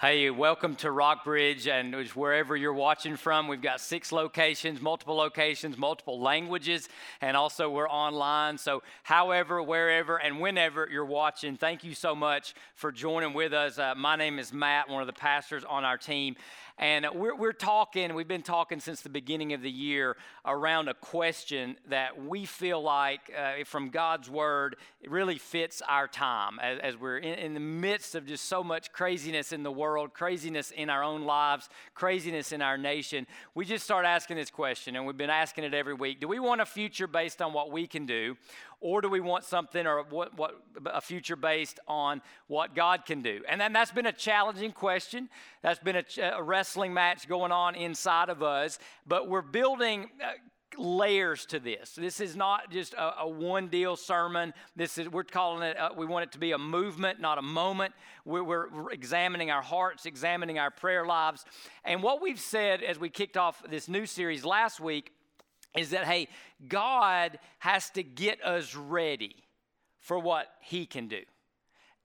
Hey, 0.00 0.28
welcome 0.28 0.74
to 0.76 0.90
Rockbridge 0.90 1.68
and 1.68 1.94
wherever 2.16 2.56
you're 2.56 2.72
watching 2.72 3.14
from. 3.16 3.46
We've 3.46 3.62
got 3.62 3.80
six 3.80 4.10
locations, 4.10 4.82
multiple 4.82 5.14
locations, 5.14 5.78
multiple 5.78 6.20
languages, 6.20 6.88
and 7.20 7.36
also 7.36 7.70
we're 7.70 7.88
online. 7.88 8.58
So, 8.58 8.82
however, 9.04 9.62
wherever, 9.62 10.16
and 10.16 10.40
whenever 10.40 10.88
you're 10.90 11.04
watching, 11.04 11.56
thank 11.56 11.84
you 11.84 11.94
so 11.94 12.12
much 12.16 12.54
for 12.74 12.90
joining 12.90 13.34
with 13.34 13.52
us. 13.52 13.78
Uh, 13.78 13.94
my 13.96 14.16
name 14.16 14.40
is 14.40 14.52
Matt, 14.52 14.88
one 14.88 15.00
of 15.00 15.06
the 15.06 15.12
pastors 15.12 15.62
on 15.62 15.84
our 15.84 15.96
team. 15.96 16.34
And 16.76 17.06
we're, 17.14 17.36
we're 17.36 17.52
talking, 17.52 18.14
we've 18.14 18.26
been 18.26 18.42
talking 18.42 18.80
since 18.80 19.00
the 19.00 19.08
beginning 19.08 19.52
of 19.52 19.62
the 19.62 19.70
year 19.70 20.16
around 20.44 20.88
a 20.88 20.94
question 20.94 21.76
that 21.88 22.24
we 22.24 22.46
feel 22.46 22.82
like 22.82 23.32
uh, 23.38 23.64
from 23.64 23.90
God's 23.90 24.28
Word 24.28 24.74
it 25.00 25.08
really 25.08 25.38
fits 25.38 25.82
our 25.88 26.08
time 26.08 26.58
as, 26.58 26.80
as 26.80 26.96
we're 26.96 27.18
in, 27.18 27.34
in 27.34 27.54
the 27.54 27.60
midst 27.60 28.16
of 28.16 28.26
just 28.26 28.46
so 28.46 28.64
much 28.64 28.92
craziness 28.92 29.52
in 29.52 29.62
the 29.62 29.70
world, 29.70 30.14
craziness 30.14 30.72
in 30.72 30.90
our 30.90 31.04
own 31.04 31.22
lives, 31.22 31.68
craziness 31.94 32.50
in 32.50 32.60
our 32.60 32.76
nation. 32.76 33.28
We 33.54 33.66
just 33.66 33.84
start 33.84 34.04
asking 34.04 34.36
this 34.36 34.50
question, 34.50 34.96
and 34.96 35.06
we've 35.06 35.16
been 35.16 35.30
asking 35.30 35.62
it 35.64 35.74
every 35.74 35.94
week 35.94 36.18
Do 36.20 36.26
we 36.26 36.40
want 36.40 36.60
a 36.60 36.66
future 36.66 37.06
based 37.06 37.40
on 37.40 37.52
what 37.52 37.70
we 37.70 37.86
can 37.86 38.04
do? 38.04 38.36
Or 38.80 39.00
do 39.00 39.08
we 39.08 39.20
want 39.20 39.44
something 39.44 39.86
or 39.86 40.02
what, 40.04 40.36
what 40.36 40.62
a 40.86 41.00
future 41.00 41.36
based 41.36 41.80
on 41.88 42.22
what 42.46 42.74
God 42.74 43.06
can 43.06 43.22
do? 43.22 43.42
And 43.48 43.60
then 43.60 43.72
that's 43.72 43.92
been 43.92 44.06
a 44.06 44.12
challenging 44.12 44.72
question. 44.72 45.28
That's 45.62 45.78
been 45.78 45.96
a, 45.96 46.22
a 46.36 46.42
wrestling 46.42 46.92
match 46.94 47.28
going 47.28 47.52
on 47.52 47.74
inside 47.74 48.28
of 48.28 48.42
us, 48.42 48.78
but 49.06 49.28
we're 49.28 49.42
building. 49.42 50.10
Uh, 50.22 50.32
layers 50.76 51.46
to 51.46 51.60
this. 51.60 51.92
This 51.92 52.18
is 52.20 52.34
not 52.34 52.70
just 52.70 52.94
a, 52.94 53.20
a, 53.20 53.28
one 53.28 53.68
deal 53.68 53.94
sermon. 53.94 54.52
This 54.74 54.98
is 54.98 55.08
we're 55.08 55.22
calling 55.22 55.62
it. 55.62 55.78
Uh, 55.78 55.90
we 55.96 56.04
want 56.04 56.24
it 56.24 56.32
to 56.32 56.38
be 56.38 56.50
a 56.50 56.58
movement, 56.58 57.20
not 57.20 57.38
a 57.38 57.42
moment. 57.42 57.94
We're, 58.24 58.42
we're, 58.42 58.90
examining 58.90 59.52
our 59.52 59.62
hearts, 59.62 60.04
examining 60.04 60.58
our 60.58 60.72
prayer 60.72 61.06
lives, 61.06 61.44
and 61.84 62.02
what 62.02 62.20
we've 62.20 62.40
said 62.40 62.82
as 62.82 62.98
we 62.98 63.08
kicked 63.08 63.36
off 63.36 63.62
this 63.70 63.88
new 63.88 64.04
series 64.04 64.44
last 64.44 64.80
week 64.80 65.12
is 65.76 65.90
that, 65.90 66.04
hey, 66.04 66.28
God 66.68 67.38
has 67.58 67.90
to 67.90 68.02
get 68.02 68.44
us 68.44 68.74
ready 68.74 69.36
for 69.98 70.18
what 70.18 70.48
He 70.60 70.86
can 70.86 71.08
do. 71.08 71.22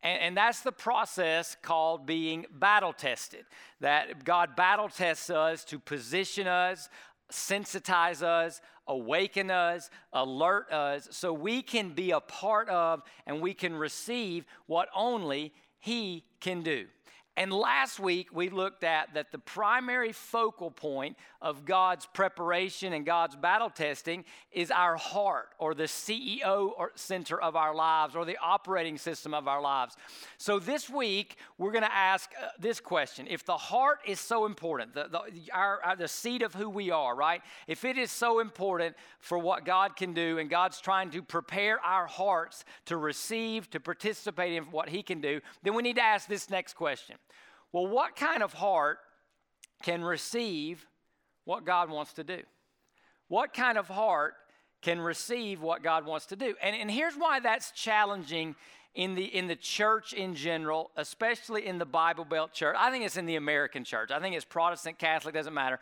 And, 0.02 0.22
and, 0.22 0.38
that's 0.38 0.62
the 0.62 0.72
process 0.72 1.58
called 1.62 2.06
being 2.06 2.46
battle 2.52 2.94
tested. 2.94 3.46
That 3.82 4.24
God 4.24 4.56
battle 4.56 4.88
tests 4.88 5.30
us 5.30 5.66
to 5.66 5.78
position 5.78 6.48
us, 6.48 6.88
sensitize 7.32 8.24
us, 8.24 8.62
awaken 8.88 9.52
us, 9.52 9.90
alert 10.14 10.72
us, 10.72 11.10
so 11.12 11.34
we 11.34 11.62
can 11.62 11.90
be 11.90 12.12
a 12.12 12.22
part 12.22 12.70
of 12.70 13.04
and 13.28 13.42
we 13.42 13.54
can 13.54 13.76
receive 13.76 14.46
what 14.68 14.88
only 14.96 15.54
He 15.80 16.24
can 16.40 16.64
do. 16.64 16.88
And 17.40 17.54
last 17.54 18.02
week 18.02 18.28
we 18.34 18.50
looked 18.50 18.84
at 18.84 19.14
that 19.14 19.32
the 19.32 19.40
primary 19.40 20.12
focal 20.12 20.70
point 20.70 21.16
of 21.42 21.64
God's 21.64 22.06
preparation 22.06 22.92
and 22.92 23.06
God's 23.06 23.38
battle 23.38 23.70
testing 23.70 24.26
is 24.52 24.72
our 24.72 24.98
heart 24.98 25.48
or 25.58 25.74
the 25.74 25.86
CEO 25.86 26.74
or 26.78 26.92
center 26.96 27.42
of 27.42 27.56
our 27.56 27.74
lives 27.74 28.14
or 28.14 28.26
the 28.26 28.36
operating 28.44 28.98
system 28.98 29.34
of 29.34 29.48
our 29.48 29.62
lives. 29.62 29.96
So 30.38 30.60
this 30.60 30.90
week 30.90 31.38
we're 31.58 31.72
going 31.72 31.86
to 31.86 31.96
ask 31.96 32.30
uh, 32.44 32.48
this 32.60 32.82
question. 32.82 33.26
If 33.30 33.46
the 33.46 33.56
heart 33.56 34.00
is 34.06 34.20
so 34.20 34.46
important, 34.46 34.94
the, 34.94 35.08
the, 35.10 35.54
our, 35.54 35.80
our, 35.82 35.96
the 35.96 36.10
seat 36.10 36.42
of 36.42 36.54
who 36.54 36.70
we 36.70 36.92
are, 36.92 37.16
right? 37.16 37.42
If 37.68 37.86
it 37.86 37.98
is 37.98 38.12
so 38.12 38.42
important 38.42 38.98
for 39.22 39.38
what 39.38 39.64
God 39.64 39.96
can 39.96 40.14
do 40.14 40.40
and 40.40 40.50
God's 40.50 40.82
trying 40.82 41.10
to 41.12 41.22
prepare 41.22 41.80
our 41.86 42.06
hearts 42.06 42.66
to 42.88 42.98
receive, 42.98 43.70
to 43.70 43.80
participate 43.80 44.56
in 44.56 44.66
what 44.72 44.90
He 44.90 45.02
can 45.02 45.22
do, 45.22 45.40
then 45.64 45.74
we 45.74 45.84
need 45.84 45.96
to 45.96 46.04
ask 46.04 46.28
this 46.28 46.50
next 46.50 46.74
question. 46.74 47.16
Well, 47.72 47.88
what 47.88 48.16
kind 48.16 48.42
of 48.42 48.54
heart 48.54 49.00
can 49.84 50.04
receive 50.04 50.86
what 51.46 51.66
God 51.66 51.90
wants 51.90 52.14
to 52.14 52.24
do? 52.24 52.42
What 53.28 53.54
kind 53.54 53.78
of 53.78 53.88
heart 53.88 54.34
can 54.82 55.00
receive 55.00 55.62
what 55.62 55.84
God 55.84 56.06
wants 56.06 56.26
to 56.28 56.36
do? 56.36 56.56
And, 56.62 56.76
and 56.76 56.90
here's 56.90 57.16
why 57.16 57.40
that's 57.40 57.72
challenging 57.72 58.56
in 58.96 59.16
the, 59.16 59.24
in 59.24 59.48
the 59.48 59.56
church 59.56 60.14
in 60.14 60.34
general, 60.36 60.90
especially 60.98 61.68
in 61.68 61.78
the 61.78 61.86
Bible 61.86 62.26
Belt 62.26 62.54
church. 62.54 62.76
I 62.78 62.90
think 62.90 63.06
it's 63.06 63.18
in 63.18 63.26
the 63.26 63.36
American 63.36 63.84
church. 63.84 64.12
I 64.12 64.20
think 64.20 64.36
it's 64.36 64.46
Protestant, 64.46 64.98
Catholic, 64.98 65.36
doesn't 65.36 65.54
matter. 65.54 65.80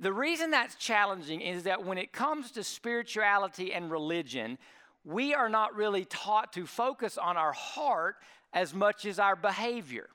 The 0.00 0.12
reason 0.12 0.50
that's 0.50 0.74
challenging 0.74 1.40
is 1.40 1.62
that 1.64 1.84
when 1.84 1.98
it 1.98 2.12
comes 2.12 2.50
to 2.52 2.64
spirituality 2.64 3.72
and 3.72 3.90
religion, 3.90 4.58
we 5.04 5.34
are 5.34 5.48
not 5.48 5.74
really 5.74 6.04
taught 6.04 6.52
to 6.54 6.66
focus 6.66 7.16
on 7.16 7.36
our 7.36 7.52
heart 7.52 8.16
as 8.52 8.74
much 8.74 9.06
as 9.06 9.18
our 9.18 9.36
behavior. 9.36 10.08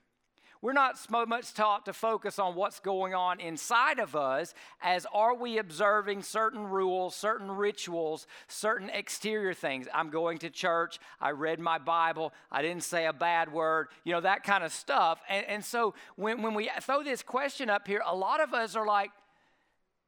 We're 0.63 0.71
not 0.71 0.97
so 0.97 1.25
much 1.25 1.53
taught 1.53 1.83
to 1.87 1.93
focus 1.93 2.39
on 2.39 2.55
what's 2.55 2.79
going 2.79 3.13
on 3.13 3.41
inside 3.41 3.99
of 3.99 4.15
us 4.15 4.53
as 4.81 5.05
are 5.13 5.35
we 5.35 5.57
observing 5.57 6.23
certain 6.23 6.63
rules, 6.63 7.17
certain 7.17 7.51
rituals, 7.51 8.27
certain 8.47 8.89
exterior 8.89 9.53
things. 9.53 9.89
I'm 9.93 10.09
going 10.09 10.37
to 10.37 10.49
church, 10.49 10.99
I 11.19 11.31
read 11.31 11.59
my 11.59 11.79
Bible, 11.79 12.31
I 12.49 12.61
didn't 12.61 12.83
say 12.83 13.07
a 13.07 13.11
bad 13.11 13.51
word, 13.51 13.89
you 14.05 14.13
know, 14.13 14.21
that 14.21 14.45
kind 14.45 14.63
of 14.63 14.71
stuff. 14.71 15.19
And, 15.27 15.45
and 15.47 15.65
so 15.65 15.95
when, 16.15 16.41
when 16.41 16.53
we 16.53 16.69
throw 16.79 17.03
this 17.03 17.23
question 17.23 17.69
up 17.69 17.85
here, 17.85 18.01
a 18.05 18.15
lot 18.15 18.39
of 18.39 18.53
us 18.53 18.77
are 18.77 18.87
like, 18.87 19.11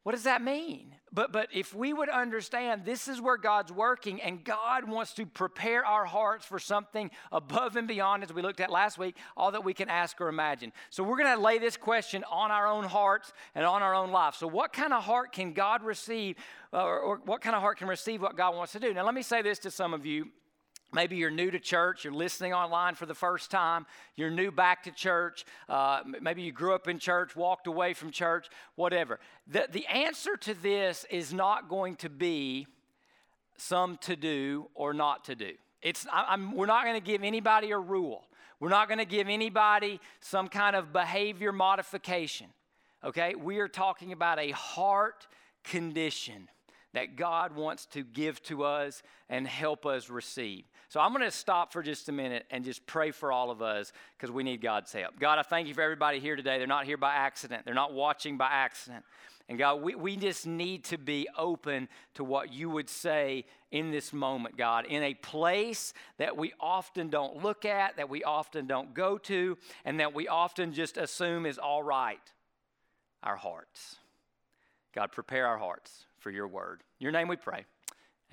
what 0.06 0.12
does 0.12 0.26
that 0.26 0.44
mean? 0.44 0.94
But, 1.12 1.32
but 1.32 1.48
if 1.52 1.74
we 1.74 1.92
would 1.92 2.10
understand 2.10 2.86
this 2.86 3.08
is 3.08 3.20
where 3.20 3.38
God's 3.38 3.72
working 3.72 4.22
and 4.22 4.44
God 4.44 4.88
wants 4.88 5.14
to 5.14 5.26
prepare 5.26 5.84
our 5.84 6.06
hearts 6.06 6.46
for 6.46 6.60
something 6.60 7.10
above 7.32 7.76
and 7.76 7.88
beyond, 7.88 8.22
as 8.22 8.32
we 8.32 8.44
looked 8.44 8.60
at 8.60 8.70
last 8.70 9.00
week, 9.00 9.16
all 9.36 9.50
that 9.54 9.64
we 9.64 9.74
can 9.74 9.90
ask 9.90 10.22
or 10.22 10.28
imagine. 10.28 10.74
So 10.92 11.04
we're 11.04 11.18
going 11.18 11.36
to 11.36 11.42
lay 11.42 11.58
this 11.58 11.76
question 11.76 12.24
on 12.30 12.52
our 12.52 12.68
own 12.68 12.84
hearts 12.84 13.34
and 13.56 13.66
on 13.66 13.82
our 13.82 13.96
own 13.96 14.12
life. 14.12 14.36
So, 14.36 14.46
what 14.46 14.74
kind 14.74 14.94
of 14.94 15.04
heart 15.04 15.32
can 15.32 15.54
God 15.54 15.82
receive, 15.82 16.36
uh, 16.72 16.84
or, 16.84 17.00
or 17.00 17.22
what 17.26 17.42
kind 17.42 17.56
of 17.56 17.64
heart 17.64 17.80
can 17.80 17.88
receive 17.88 18.22
what 18.22 18.38
God 18.38 18.56
wants 18.56 18.74
to 18.74 18.80
do? 18.80 18.94
Now, 18.94 19.06
let 19.06 19.16
me 19.16 19.24
say 19.24 19.42
this 19.42 19.58
to 19.60 19.72
some 19.72 19.92
of 19.92 20.06
you 20.06 20.28
Maybe 20.96 21.18
you're 21.18 21.30
new 21.30 21.52
to 21.52 21.60
church, 21.60 22.06
you're 22.06 22.14
listening 22.14 22.54
online 22.54 22.96
for 22.96 23.06
the 23.06 23.14
first 23.14 23.52
time, 23.52 23.86
you're 24.16 24.32
new 24.32 24.50
back 24.50 24.84
to 24.84 24.92
church, 24.92 25.44
uh, 25.68 26.00
maybe 26.22 26.42
you 26.42 26.54
grew 26.54 26.74
up 26.74 26.88
in 26.88 27.00
church, 27.00 27.36
walked 27.36 27.68
away 27.68 27.94
from 27.94 28.12
church, 28.12 28.48
whatever. 28.76 29.20
The, 29.46 29.68
the 29.70 29.86
answer 29.88 30.38
to 30.38 30.54
this 30.54 31.06
is 31.10 31.34
not 31.34 31.68
going 31.68 31.98
to 31.98 32.10
be 32.10 32.66
some 33.58 33.98
to 34.04 34.16
do 34.16 34.70
or 34.74 34.94
not 34.94 35.26
to 35.26 35.36
do. 35.36 35.52
It's, 35.82 36.08
I, 36.10 36.38
we're 36.54 36.66
not 36.66 36.86
going 36.86 37.00
to 37.00 37.06
give 37.06 37.24
anybody 37.24 37.72
a 37.72 37.78
rule, 37.78 38.24
we're 38.62 38.70
not 38.70 38.88
going 38.88 39.00
to 39.00 39.06
give 39.06 39.28
anybody 39.28 40.00
some 40.22 40.48
kind 40.48 40.78
of 40.78 40.94
behavior 40.94 41.52
modification. 41.52 42.48
Okay? 43.04 43.36
We 43.36 43.60
are 43.60 43.68
talking 43.68 44.14
about 44.14 44.40
a 44.40 44.52
heart 44.52 45.28
condition 45.66 46.48
that 46.94 47.18
God 47.18 47.54
wants 47.54 47.86
to 47.88 48.04
give 48.04 48.42
to 48.44 48.64
us 48.64 49.04
and 49.28 49.46
help 49.46 49.86
us 49.86 50.10
receive. 50.10 50.64
So 50.90 51.00
I'm 51.00 51.12
going 51.12 51.24
to 51.24 51.32
stop 51.32 51.74
for 51.74 51.82
just 51.82 52.10
a 52.10 52.12
minute 52.12 52.46
and 52.52 52.64
just 52.64 52.86
pray 52.86 53.12
for 53.12 53.32
all 53.32 53.52
of 53.52 53.62
us 53.62 53.92
because 54.18 54.32
we 54.32 54.44
need 54.44 54.62
God's 54.62 54.92
help. 54.94 55.20
God, 55.20 55.40
I 55.40 55.44
thank 55.44 55.68
you 55.68 55.74
for 55.74 55.82
everybody 55.82 56.20
here 56.20 56.36
today. 56.36 56.58
They're 56.58 56.68
not 56.68 56.86
here 56.86 56.98
by 56.98 57.14
accident, 57.14 57.66
they're 57.66 57.74
not 57.74 57.94
watching 57.94 58.38
by 58.38 58.50
accident. 58.52 59.04
And 59.48 59.60
God, 59.60 59.84
we, 59.84 59.94
we 59.94 60.18
just 60.18 60.48
need 60.48 60.86
to 60.86 60.98
be 60.98 61.28
open 61.38 61.88
to 62.16 62.24
what 62.24 62.52
you 62.52 62.68
would 62.72 62.90
say 62.90 63.46
in 63.72 63.92
this 63.92 64.12
moment, 64.12 64.58
God, 64.58 64.86
in 64.86 65.04
a 65.04 65.14
place 65.14 65.94
that 66.18 66.36
we 66.36 66.54
often 66.60 67.10
don't 67.10 67.44
look 67.44 67.64
at, 67.64 67.98
that 67.98 68.10
we 68.10 68.24
often 68.24 68.66
don't 68.66 68.96
go 68.96 69.20
to, 69.20 69.56
and 69.84 70.00
that 70.00 70.16
we 70.16 70.28
often 70.28 70.74
just 70.74 70.98
assume 70.98 71.46
is 71.46 71.60
all 71.60 71.84
right 71.84 72.18
our 73.22 73.36
hearts. 73.36 73.98
God, 74.96 75.12
prepare 75.12 75.46
our 75.46 75.58
hearts 75.58 76.06
for 76.20 76.32
your 76.32 76.48
word. 76.48 76.82
In 77.00 77.04
your 77.04 77.12
name 77.12 77.28
we 77.28 77.36
pray. 77.36 77.66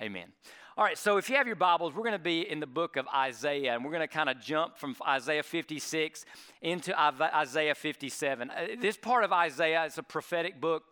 Amen. 0.01 0.27
All 0.75 0.83
right, 0.83 0.97
so 0.97 1.17
if 1.17 1.29
you 1.29 1.35
have 1.35 1.45
your 1.45 1.55
Bibles, 1.55 1.93
we're 1.93 2.01
going 2.01 2.13
to 2.13 2.17
be 2.17 2.49
in 2.49 2.59
the 2.59 2.65
book 2.65 2.97
of 2.97 3.07
Isaiah, 3.13 3.75
and 3.75 3.85
we're 3.85 3.91
going 3.91 4.01
to 4.01 4.07
kind 4.07 4.27
of 4.27 4.41
jump 4.41 4.79
from 4.79 4.95
Isaiah 5.07 5.43
56 5.43 6.25
into 6.63 6.99
Isaiah 6.99 7.75
57. 7.75 8.49
Uh, 8.49 8.67
this 8.81 8.97
part 8.97 9.23
of 9.23 9.31
Isaiah 9.31 9.85
is 9.85 9.99
a 9.99 10.03
prophetic 10.03 10.59
book 10.59 10.83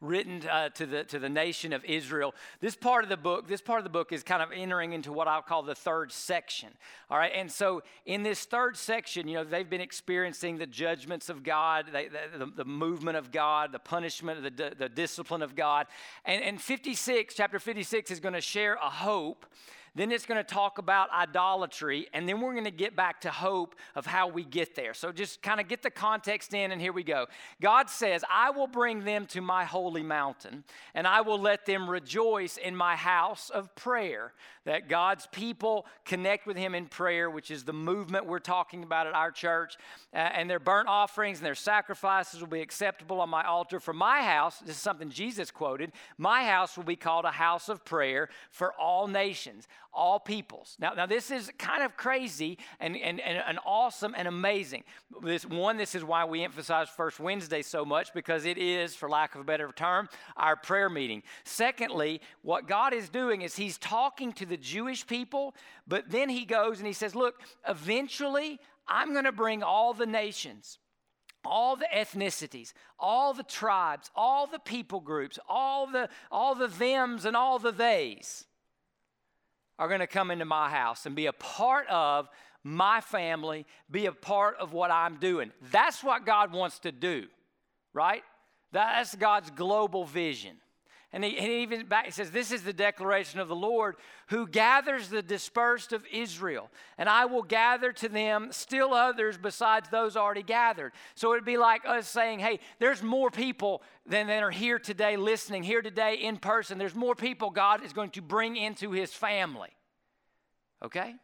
written 0.00 0.42
uh, 0.48 0.68
to, 0.70 0.86
the, 0.86 1.04
to 1.04 1.18
the 1.18 1.28
nation 1.28 1.72
of 1.72 1.84
Israel. 1.84 2.34
This 2.60 2.76
part 2.76 3.04
of 3.04 3.10
the 3.10 3.16
book, 3.16 3.48
this 3.48 3.60
part 3.60 3.78
of 3.78 3.84
the 3.84 3.90
book 3.90 4.12
is 4.12 4.22
kind 4.22 4.42
of 4.42 4.50
entering 4.54 4.92
into 4.92 5.12
what 5.12 5.28
I'll 5.28 5.42
call 5.42 5.62
the 5.62 5.74
third 5.74 6.12
section. 6.12 6.68
All 7.10 7.18
right, 7.18 7.32
and 7.34 7.50
so 7.50 7.82
in 8.06 8.22
this 8.22 8.44
third 8.44 8.76
section, 8.76 9.28
you 9.28 9.34
know, 9.34 9.44
they've 9.44 9.68
been 9.68 9.80
experiencing 9.80 10.58
the 10.58 10.66
judgments 10.66 11.28
of 11.28 11.42
God, 11.42 11.86
they, 11.92 12.08
the, 12.08 12.46
the, 12.46 12.64
movement 12.64 13.16
of 13.16 13.30
God, 13.30 13.72
the 13.72 13.78
punishment, 13.78 14.56
the, 14.56 14.74
the 14.76 14.88
discipline 14.88 15.42
of 15.42 15.54
God. 15.54 15.86
And, 16.24 16.42
and 16.42 16.60
56, 16.60 17.34
chapter 17.34 17.58
56 17.58 18.10
is 18.10 18.20
going 18.20 18.34
to 18.34 18.40
share 18.40 18.74
a 18.74 18.90
hope 18.90 19.46
Then 19.96 20.10
it's 20.10 20.26
going 20.26 20.38
to 20.38 20.54
talk 20.54 20.78
about 20.78 21.10
idolatry, 21.12 22.08
and 22.12 22.28
then 22.28 22.40
we're 22.40 22.52
going 22.52 22.64
to 22.64 22.72
get 22.72 22.96
back 22.96 23.20
to 23.20 23.30
hope 23.30 23.76
of 23.94 24.06
how 24.06 24.26
we 24.26 24.42
get 24.42 24.74
there. 24.74 24.92
So 24.92 25.12
just 25.12 25.40
kind 25.40 25.60
of 25.60 25.68
get 25.68 25.82
the 25.82 25.90
context 25.90 26.52
in, 26.52 26.72
and 26.72 26.80
here 26.80 26.92
we 26.92 27.04
go. 27.04 27.26
God 27.60 27.88
says, 27.88 28.24
I 28.28 28.50
will 28.50 28.66
bring 28.66 29.04
them 29.04 29.26
to 29.26 29.40
my 29.40 29.64
holy 29.64 30.02
mountain, 30.02 30.64
and 30.94 31.06
I 31.06 31.20
will 31.20 31.38
let 31.38 31.64
them 31.64 31.88
rejoice 31.88 32.56
in 32.56 32.74
my 32.74 32.96
house 32.96 33.50
of 33.50 33.74
prayer. 33.76 34.32
That 34.64 34.88
God's 34.88 35.26
people 35.26 35.86
connect 36.06 36.46
with 36.46 36.56
Him 36.56 36.74
in 36.74 36.86
prayer, 36.86 37.28
which 37.28 37.50
is 37.50 37.64
the 37.64 37.74
movement 37.74 38.24
we're 38.24 38.38
talking 38.38 38.82
about 38.82 39.06
at 39.06 39.14
our 39.14 39.30
church. 39.30 39.76
Uh, 40.12 40.16
and 40.16 40.48
their 40.48 40.58
burnt 40.58 40.88
offerings 40.88 41.38
and 41.38 41.46
their 41.46 41.54
sacrifices 41.54 42.40
will 42.40 42.48
be 42.48 42.62
acceptable 42.62 43.20
on 43.20 43.28
my 43.28 43.44
altar. 43.44 43.78
For 43.78 43.92
my 43.92 44.22
house, 44.22 44.60
this 44.60 44.76
is 44.76 44.82
something 44.82 45.10
Jesus 45.10 45.50
quoted, 45.50 45.92
my 46.16 46.44
house 46.44 46.76
will 46.76 46.84
be 46.84 46.96
called 46.96 47.26
a 47.26 47.30
house 47.30 47.68
of 47.68 47.84
prayer 47.84 48.30
for 48.50 48.72
all 48.72 49.06
nations 49.06 49.68
all 49.94 50.18
peoples. 50.18 50.76
Now, 50.78 50.92
now 50.92 51.06
this 51.06 51.30
is 51.30 51.50
kind 51.58 51.82
of 51.82 51.96
crazy 51.96 52.58
and, 52.80 52.96
and, 52.96 53.20
and, 53.20 53.42
and 53.46 53.58
awesome 53.64 54.14
and 54.16 54.26
amazing. 54.26 54.84
This 55.22 55.46
one, 55.46 55.76
this 55.76 55.94
is 55.94 56.04
why 56.04 56.24
we 56.24 56.42
emphasize 56.42 56.88
First 56.88 57.20
Wednesday 57.20 57.62
so 57.62 57.84
much 57.84 58.12
because 58.12 58.44
it 58.44 58.58
is, 58.58 58.94
for 58.94 59.08
lack 59.08 59.34
of 59.34 59.40
a 59.40 59.44
better 59.44 59.70
term, 59.74 60.08
our 60.36 60.56
prayer 60.56 60.90
meeting. 60.90 61.22
Secondly, 61.44 62.20
what 62.42 62.66
God 62.66 62.92
is 62.92 63.08
doing 63.08 63.42
is 63.42 63.56
He's 63.56 63.78
talking 63.78 64.32
to 64.34 64.46
the 64.46 64.56
Jewish 64.56 65.06
people, 65.06 65.54
but 65.86 66.10
then 66.10 66.28
He 66.28 66.44
goes 66.44 66.78
and 66.78 66.86
He 66.86 66.92
says, 66.92 67.14
Look, 67.14 67.40
eventually 67.68 68.58
I'm 68.88 69.12
going 69.12 69.24
to 69.24 69.32
bring 69.32 69.62
all 69.62 69.94
the 69.94 70.06
nations 70.06 70.78
all 71.46 71.76
the 71.76 71.86
ethnicities, 71.94 72.72
all 72.98 73.34
the 73.34 73.42
tribes, 73.42 74.10
all 74.16 74.46
the 74.46 74.58
people 74.58 74.98
groups, 74.98 75.38
all 75.46 75.86
the 75.86 76.08
all 76.30 76.54
the 76.54 76.70
thems 76.70 77.26
and 77.26 77.36
all 77.36 77.58
the 77.58 77.70
theys 77.70 78.46
are 79.78 79.88
going 79.88 80.00
to 80.00 80.06
come 80.06 80.30
into 80.30 80.44
my 80.44 80.70
house 80.70 81.06
and 81.06 81.14
be 81.14 81.26
a 81.26 81.32
part 81.32 81.88
of 81.88 82.28
my 82.62 83.00
family, 83.00 83.66
be 83.90 84.06
a 84.06 84.12
part 84.12 84.56
of 84.58 84.72
what 84.72 84.90
I'm 84.90 85.16
doing. 85.16 85.52
That's 85.70 86.02
what 86.02 86.24
God 86.24 86.52
wants 86.52 86.78
to 86.80 86.92
do, 86.92 87.26
right? 87.92 88.22
That's 88.72 89.14
God's 89.14 89.50
global 89.50 90.04
vision. 90.04 90.56
And 91.14 91.22
he, 91.22 91.38
and 91.38 91.46
he 91.46 91.62
even 91.62 91.86
back, 91.86 92.06
he 92.06 92.10
says, 92.10 92.32
This 92.32 92.50
is 92.50 92.64
the 92.64 92.72
declaration 92.72 93.38
of 93.38 93.46
the 93.46 93.54
Lord 93.54 93.94
who 94.30 94.48
gathers 94.48 95.08
the 95.08 95.22
dispersed 95.22 95.92
of 95.92 96.04
Israel, 96.12 96.72
and 96.98 97.08
I 97.08 97.26
will 97.26 97.44
gather 97.44 97.92
to 97.92 98.08
them 98.08 98.48
still 98.50 98.92
others 98.92 99.38
besides 99.38 99.88
those 99.88 100.16
already 100.16 100.42
gathered. 100.42 100.92
So 101.14 101.32
it'd 101.32 101.44
be 101.44 101.56
like 101.56 101.86
us 101.86 102.08
saying, 102.08 102.40
Hey, 102.40 102.58
there's 102.80 103.00
more 103.00 103.30
people 103.30 103.84
than 104.04 104.28
are 104.28 104.50
here 104.50 104.80
today 104.80 105.16
listening, 105.16 105.62
here 105.62 105.82
today 105.82 106.16
in 106.16 106.36
person. 106.36 106.78
There's 106.78 106.96
more 106.96 107.14
people 107.14 107.50
God 107.50 107.84
is 107.84 107.92
going 107.92 108.10
to 108.10 108.20
bring 108.20 108.56
into 108.56 108.90
his 108.90 109.14
family. 109.14 109.70
Okay? 110.82 111.14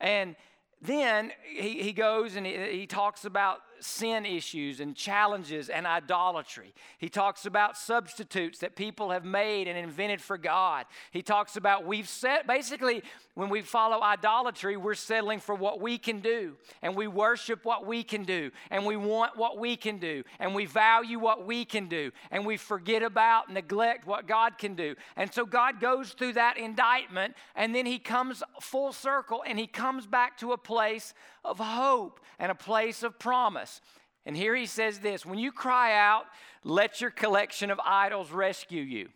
And 0.00 0.36
then 0.82 1.32
he, 1.50 1.82
he 1.82 1.94
goes 1.94 2.36
and 2.36 2.44
he, 2.44 2.80
he 2.80 2.86
talks 2.86 3.24
about 3.24 3.60
sin 3.84 4.24
issues 4.24 4.80
and 4.80 4.96
challenges 4.96 5.68
and 5.68 5.86
idolatry. 5.86 6.72
He 6.98 7.08
talks 7.08 7.46
about 7.46 7.76
substitutes 7.76 8.58
that 8.60 8.76
people 8.76 9.10
have 9.10 9.24
made 9.24 9.68
and 9.68 9.78
invented 9.78 10.20
for 10.20 10.38
God. 10.38 10.86
He 11.10 11.22
talks 11.22 11.56
about 11.56 11.86
we've 11.86 12.08
set, 12.08 12.46
basically, 12.46 13.02
when 13.34 13.50
we 13.50 13.62
follow 13.62 14.00
idolatry, 14.00 14.76
we're 14.76 14.94
settling 14.94 15.40
for 15.40 15.54
what 15.54 15.80
we 15.80 15.98
can 15.98 16.20
do, 16.20 16.54
and 16.82 16.96
we 16.96 17.06
worship 17.06 17.64
what 17.64 17.86
we 17.86 18.02
can 18.02 18.24
do, 18.24 18.50
and 18.70 18.86
we 18.86 18.96
want 18.96 19.36
what 19.36 19.58
we 19.58 19.76
can 19.76 19.98
do, 19.98 20.22
and 20.38 20.54
we 20.54 20.66
value 20.66 21.18
what 21.18 21.44
we 21.44 21.64
can 21.64 21.88
do, 21.88 22.12
and 22.30 22.46
we 22.46 22.56
forget 22.56 23.02
about, 23.02 23.52
neglect 23.52 24.06
what 24.06 24.26
God 24.26 24.56
can 24.58 24.74
do. 24.74 24.94
And 25.16 25.32
so 25.32 25.44
God 25.44 25.80
goes 25.80 26.10
through 26.10 26.34
that 26.34 26.56
indictment, 26.58 27.34
and 27.54 27.74
then 27.74 27.86
He 27.86 27.98
comes 27.98 28.42
full 28.60 28.92
circle 28.92 29.42
and 29.46 29.58
He 29.58 29.66
comes 29.66 30.06
back 30.06 30.38
to 30.38 30.52
a 30.52 30.58
place 30.58 31.14
of 31.44 31.58
hope 31.58 32.20
and 32.38 32.50
a 32.50 32.54
place 32.54 33.02
of 33.02 33.18
promise. 33.18 33.80
And 34.26 34.36
here 34.36 34.54
he 34.54 34.66
says 34.66 35.00
this 35.00 35.26
when 35.26 35.38
you 35.38 35.52
cry 35.52 35.96
out, 35.96 36.24
let 36.62 37.00
your 37.00 37.10
collection 37.10 37.70
of 37.70 37.80
idols 37.84 38.30
rescue 38.30 38.82
you. 38.82 39.08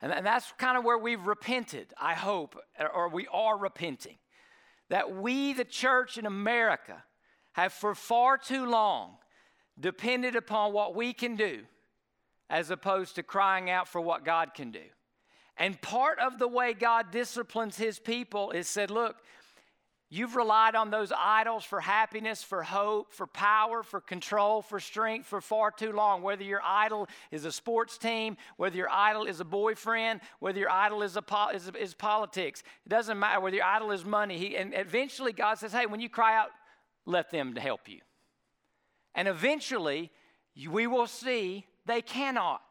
And 0.00 0.24
that's 0.24 0.52
kind 0.58 0.78
of 0.78 0.84
where 0.84 0.98
we've 0.98 1.26
repented, 1.26 1.92
I 2.00 2.14
hope, 2.14 2.56
or 2.94 3.08
we 3.08 3.26
are 3.32 3.58
repenting. 3.58 4.16
That 4.90 5.16
we, 5.16 5.52
the 5.52 5.64
church 5.64 6.18
in 6.18 6.24
America, 6.24 7.02
have 7.52 7.72
for 7.72 7.94
far 7.94 8.38
too 8.38 8.66
long 8.66 9.16
depended 9.78 10.36
upon 10.36 10.72
what 10.72 10.94
we 10.94 11.12
can 11.12 11.36
do 11.36 11.62
as 12.48 12.70
opposed 12.70 13.16
to 13.16 13.22
crying 13.22 13.68
out 13.68 13.88
for 13.88 14.00
what 14.00 14.24
God 14.24 14.54
can 14.54 14.70
do. 14.70 14.84
And 15.56 15.80
part 15.80 16.18
of 16.20 16.38
the 16.38 16.48
way 16.48 16.72
God 16.72 17.10
disciplines 17.10 17.76
his 17.76 17.98
people 17.98 18.52
is 18.52 18.68
said, 18.68 18.90
look, 18.90 19.16
You've 20.10 20.36
relied 20.36 20.74
on 20.74 20.90
those 20.90 21.12
idols 21.14 21.64
for 21.64 21.80
happiness, 21.80 22.42
for 22.42 22.62
hope, 22.62 23.12
for 23.12 23.26
power, 23.26 23.82
for 23.82 24.00
control, 24.00 24.62
for 24.62 24.80
strength 24.80 25.26
for 25.26 25.42
far 25.42 25.70
too 25.70 25.92
long. 25.92 26.22
Whether 26.22 26.44
your 26.44 26.62
idol 26.64 27.08
is 27.30 27.44
a 27.44 27.52
sports 27.52 27.98
team, 27.98 28.38
whether 28.56 28.74
your 28.74 28.88
idol 28.88 29.24
is 29.24 29.40
a 29.40 29.44
boyfriend, 29.44 30.22
whether 30.38 30.58
your 30.58 30.70
idol 30.70 31.02
is, 31.02 31.18
po- 31.26 31.50
is, 31.50 31.70
is 31.78 31.92
politics, 31.92 32.62
it 32.86 32.88
doesn't 32.88 33.18
matter. 33.18 33.38
Whether 33.38 33.56
your 33.56 33.66
idol 33.66 33.90
is 33.90 34.02
money. 34.02 34.38
He, 34.38 34.56
and 34.56 34.72
eventually, 34.74 35.34
God 35.34 35.58
says, 35.58 35.72
hey, 35.72 35.84
when 35.84 36.00
you 36.00 36.08
cry 36.08 36.38
out, 36.38 36.48
let 37.04 37.30
them 37.30 37.54
help 37.54 37.86
you. 37.86 38.00
And 39.14 39.28
eventually, 39.28 40.10
we 40.70 40.86
will 40.86 41.06
see 41.06 41.66
they 41.84 42.00
cannot. 42.00 42.62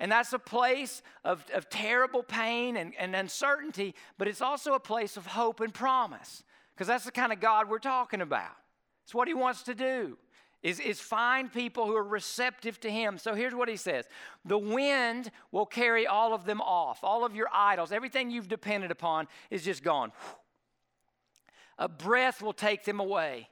And 0.00 0.10
that's 0.10 0.32
a 0.32 0.38
place 0.38 1.02
of, 1.24 1.44
of 1.52 1.68
terrible 1.68 2.22
pain 2.22 2.78
and, 2.78 2.94
and 2.98 3.14
uncertainty, 3.14 3.94
but 4.16 4.28
it's 4.28 4.40
also 4.40 4.72
a 4.72 4.80
place 4.80 5.18
of 5.18 5.26
hope 5.26 5.60
and 5.60 5.72
promise 5.72 6.42
because 6.74 6.88
that's 6.88 7.04
the 7.04 7.12
kind 7.12 7.32
of 7.32 7.40
God 7.40 7.68
we're 7.68 7.78
talking 7.78 8.20
about. 8.20 8.56
It's 9.04 9.14
what 9.14 9.28
he 9.28 9.34
wants 9.34 9.62
to 9.64 9.74
do. 9.74 10.18
Is, 10.62 10.80
is 10.80 10.98
find 10.98 11.52
people 11.52 11.84
who 11.84 11.94
are 11.94 12.02
receptive 12.02 12.80
to 12.80 12.90
him. 12.90 13.18
So 13.18 13.34
here's 13.34 13.54
what 13.54 13.68
he 13.68 13.76
says 13.76 14.06
The 14.46 14.58
wind 14.58 15.30
will 15.52 15.66
carry 15.66 16.06
all 16.06 16.32
of 16.32 16.46
them 16.46 16.62
off, 16.62 17.00
all 17.02 17.24
of 17.24 17.36
your 17.36 17.48
idols, 17.52 17.92
everything 17.92 18.30
you've 18.30 18.48
depended 18.48 18.90
upon 18.90 19.28
is 19.50 19.62
just 19.62 19.82
gone. 19.82 20.12
A 21.78 21.88
breath 21.88 22.40
will 22.40 22.52
take 22.52 22.84
them 22.84 23.00
away. 23.00 23.48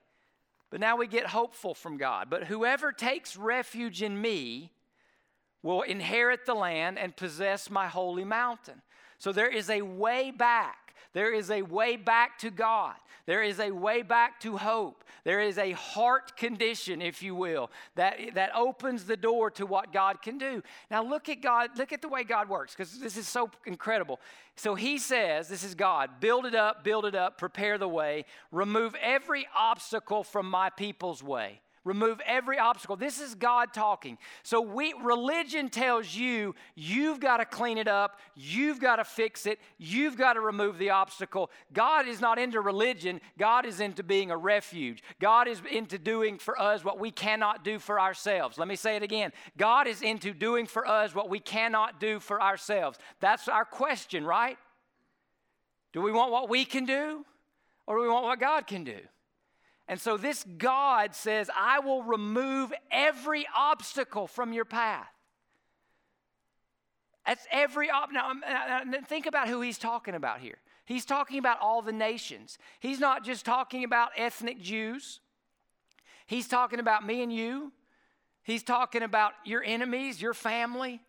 But 0.71 0.81
now 0.81 0.97
we 0.97 1.07
get 1.07 1.27
hopeful 1.27 1.75
from 1.75 1.99
God. 1.99 2.31
But 2.31 2.45
whoever 2.45 2.93
takes 2.93 3.37
refuge 3.37 4.01
in 4.01 4.19
me 4.19 4.73
will 5.63 5.83
inherit 5.83 6.47
the 6.47 6.55
land 6.55 6.99
and 6.99 7.15
possess 7.15 7.69
my 7.69 7.89
holy 7.89 8.25
mountain. 8.25 8.81
So 9.19 9.33
there 9.33 9.51
is 9.51 9.69
a 9.69 9.83
way 9.83 10.31
back 10.31 10.82
there 11.13 11.33
is 11.33 11.51
a 11.51 11.63
way 11.63 11.97
back 11.97 12.39
to 12.39 12.51
God. 12.51 12.95
There 13.27 13.43
is 13.43 13.61
a 13.61 13.71
way 13.71 14.03
back 14.03 14.41
to 14.41 14.57
hope. 14.57 15.05
There 15.25 15.41
is 15.41 15.57
a 15.57 15.73
heart 15.73 16.37
condition, 16.37 17.01
if 17.01 17.23
you 17.23 17.35
will, 17.37 17.71
that, 17.95 18.19
that 18.35 18.51
opens 18.55 19.05
the 19.05 19.17
door 19.17 19.51
to 19.53 19.67
what 19.67 19.93
God 19.93 20.21
can 20.23 20.39
do. 20.39 20.63
Now, 20.91 21.05
look 21.05 21.29
at 21.29 21.41
God, 21.41 21.71
look 21.77 21.93
at 21.93 22.03
the 22.03 22.09
way 22.09 22.25
God 22.25 22.49
works, 22.49 22.75
because 22.75 22.99
this 22.99 23.17
is 23.17 23.29
so 23.29 23.51
incredible. 23.65 24.19
So 24.57 24.75
he 24.75 24.99
says, 24.99 25.49
This 25.49 25.63
is 25.63 25.75
God, 25.75 26.21
build 26.21 26.47
it 26.47 26.55
up, 26.55 26.83
build 26.83 27.05
it 27.05 27.15
up, 27.15 27.39
prepare 27.39 27.79
the 27.79 27.89
way, 27.89 28.25
remove 28.51 28.97
every 29.01 29.47
obstacle 29.57 30.25
from 30.25 30.51
my 30.51 30.71
people's 30.71 31.23
way. 31.23 31.61
Remove 31.85 32.21
every 32.25 32.61
obstacle. 32.61 32.95
This 32.95 33.21
is 33.21 33.35
God 33.35 33.73
talking. 33.73 34.17
So 34.45 34.61
we 34.61 34.95
religion 35.03 35.69
tells 35.69 36.15
you 36.15 36.55
you've 36.77 37.19
got 37.19 37.39
to 37.39 37.45
clean 37.45 37.77
it 37.77 37.89
up, 37.89 38.21
you've 38.37 38.79
got 38.79 38.97
to 38.97 39.05
fix 39.05 39.47
it, 39.47 39.59
you've 39.79 40.17
got 40.17 40.35
to 40.35 40.41
remove 40.41 40.79
the 40.79 40.91
obstacle. 40.91 41.51
God 41.73 42.07
is 42.07 42.21
not 42.21 42.39
into 42.39 42.61
religion, 42.61 43.21
God 43.37 43.67
is 43.67 43.81
into 43.81 44.05
being 44.05 44.31
a 44.31 44.37
refuge. 44.37 45.03
God 45.21 45.49
is 45.49 45.61
into 45.71 45.99
doing 45.99 46.39
for 46.39 46.61
us 46.61 46.85
what 46.85 47.01
we 47.01 47.11
cannot 47.11 47.65
do 47.65 47.81
for 47.81 47.99
ourselves. 47.99 48.59
Let 48.59 48.69
me 48.69 48.77
say 48.77 48.95
it 48.95 49.03
again. 49.03 49.33
God 49.59 49.89
is 49.89 50.03
into 50.03 50.33
doing 50.33 50.67
for 50.67 50.87
us 50.87 51.17
what 51.17 51.29
we 51.29 51.41
cannot 51.41 51.99
do 51.99 52.21
for 52.21 52.41
ourselves. 52.41 52.97
That's 53.19 53.49
our 53.49 53.65
question, 53.65 54.25
right? 54.25 54.57
Do 55.93 56.01
we 56.01 56.13
want 56.13 56.31
what 56.31 56.49
we 56.49 56.65
can 56.65 56.85
do 56.85 57.25
or 57.89 57.97
do 57.97 58.03
we 58.03 58.09
want 58.09 58.25
what 58.25 58.39
God 58.39 58.69
can 58.69 58.85
do? 58.85 59.01
And 59.93 60.01
so 60.01 60.17
this 60.17 60.43
God 60.57 61.15
says, 61.15 61.51
I 61.55 61.81
will 61.81 62.03
remove 62.03 62.73
every 62.91 63.47
obstacle 63.55 64.27
from 64.27 64.55
your 64.55 64.65
path. 64.65 65.13
That's 67.27 67.47
every 67.53 67.91
ob- 67.91 68.09
um, 68.09 68.41
now, 68.41 68.85
now, 68.87 68.99
think 69.07 69.27
about 69.27 69.49
who 69.49 69.61
he's 69.61 69.77
talking 69.77 70.15
about 70.15 70.41
here. 70.41 70.57
He's 70.87 71.05
talking 71.05 71.39
about 71.39 71.59
all 71.61 71.83
the 71.83 71.93
nations. 71.93 72.57
He's 72.81 73.01
not 73.01 73.23
just 73.23 73.45
talking 73.45 73.85
about 73.85 74.13
ethnic 74.17 74.63
Jews. 74.63 75.21
He's 76.27 76.49
talking 76.49 76.81
about 76.81 77.05
me 77.05 77.23
and 77.23 77.31
you. 77.31 77.71
He's 78.45 78.63
talking 78.63 79.03
about 79.03 79.35
your 79.45 79.63
enemies, 79.63 80.23
your 80.23 80.33
family. 80.33 81.03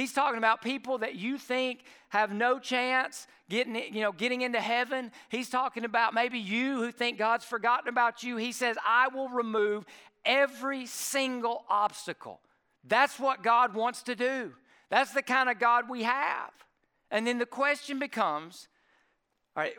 He's 0.00 0.14
talking 0.14 0.38
about 0.38 0.62
people 0.62 0.96
that 0.98 1.16
you 1.16 1.36
think 1.36 1.84
have 2.08 2.32
no 2.32 2.58
chance 2.58 3.26
getting, 3.50 3.76
you 3.76 4.00
know, 4.00 4.12
getting 4.12 4.40
into 4.40 4.58
heaven. 4.58 5.12
He's 5.28 5.50
talking 5.50 5.84
about 5.84 6.14
maybe 6.14 6.38
you 6.38 6.76
who 6.76 6.90
think 6.90 7.18
God's 7.18 7.44
forgotten 7.44 7.86
about 7.86 8.22
you. 8.22 8.38
He 8.38 8.52
says, 8.52 8.78
I 8.86 9.08
will 9.08 9.28
remove 9.28 9.84
every 10.24 10.86
single 10.86 11.66
obstacle. 11.68 12.40
That's 12.82 13.20
what 13.20 13.42
God 13.42 13.74
wants 13.74 14.02
to 14.04 14.16
do. 14.16 14.54
That's 14.88 15.12
the 15.12 15.20
kind 15.20 15.50
of 15.50 15.58
God 15.58 15.90
we 15.90 16.04
have. 16.04 16.50
And 17.10 17.26
then 17.26 17.36
the 17.36 17.44
question 17.44 17.98
becomes 17.98 18.68
All 19.54 19.62
right, 19.64 19.74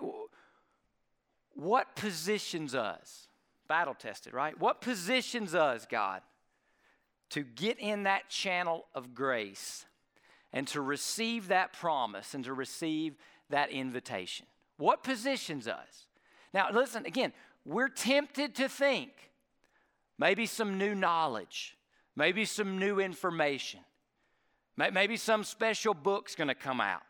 what 1.56 1.96
positions 1.96 2.75
us? 2.75 3.28
Battle 3.68 3.96
tested, 3.96 4.34
right? 4.34 4.60
What 4.60 4.82
positions 4.82 5.56
us, 5.56 5.88
God, 5.90 6.22
to 7.32 7.42
get 7.42 7.80
in 7.80 8.04
that 8.04 8.30
channel 8.30 8.86
of 8.94 9.16
grace 9.16 9.86
and 10.53 10.67
to 10.67 10.81
receive 10.81 11.48
that 11.48 11.74
promise 11.74 12.34
and 12.34 12.43
to 12.46 12.53
receive 12.53 13.15
that 13.50 13.72
invitation? 13.72 14.46
What 14.77 15.03
positions 15.03 15.67
us? 15.67 16.08
Now, 16.53 16.70
listen, 16.72 17.05
again, 17.05 17.34
we're 17.65 17.89
tempted 17.89 18.55
to 18.55 18.67
think 18.67 19.12
maybe 20.17 20.46
some 20.46 20.77
new 20.77 20.96
knowledge, 20.96 21.77
maybe 22.15 22.46
some 22.46 22.79
new 22.79 23.00
information, 23.00 23.79
maybe 24.77 25.17
some 25.17 25.43
special 25.43 25.93
book's 25.93 26.36
gonna 26.36 26.55
come 26.55 26.81
out, 26.81 27.03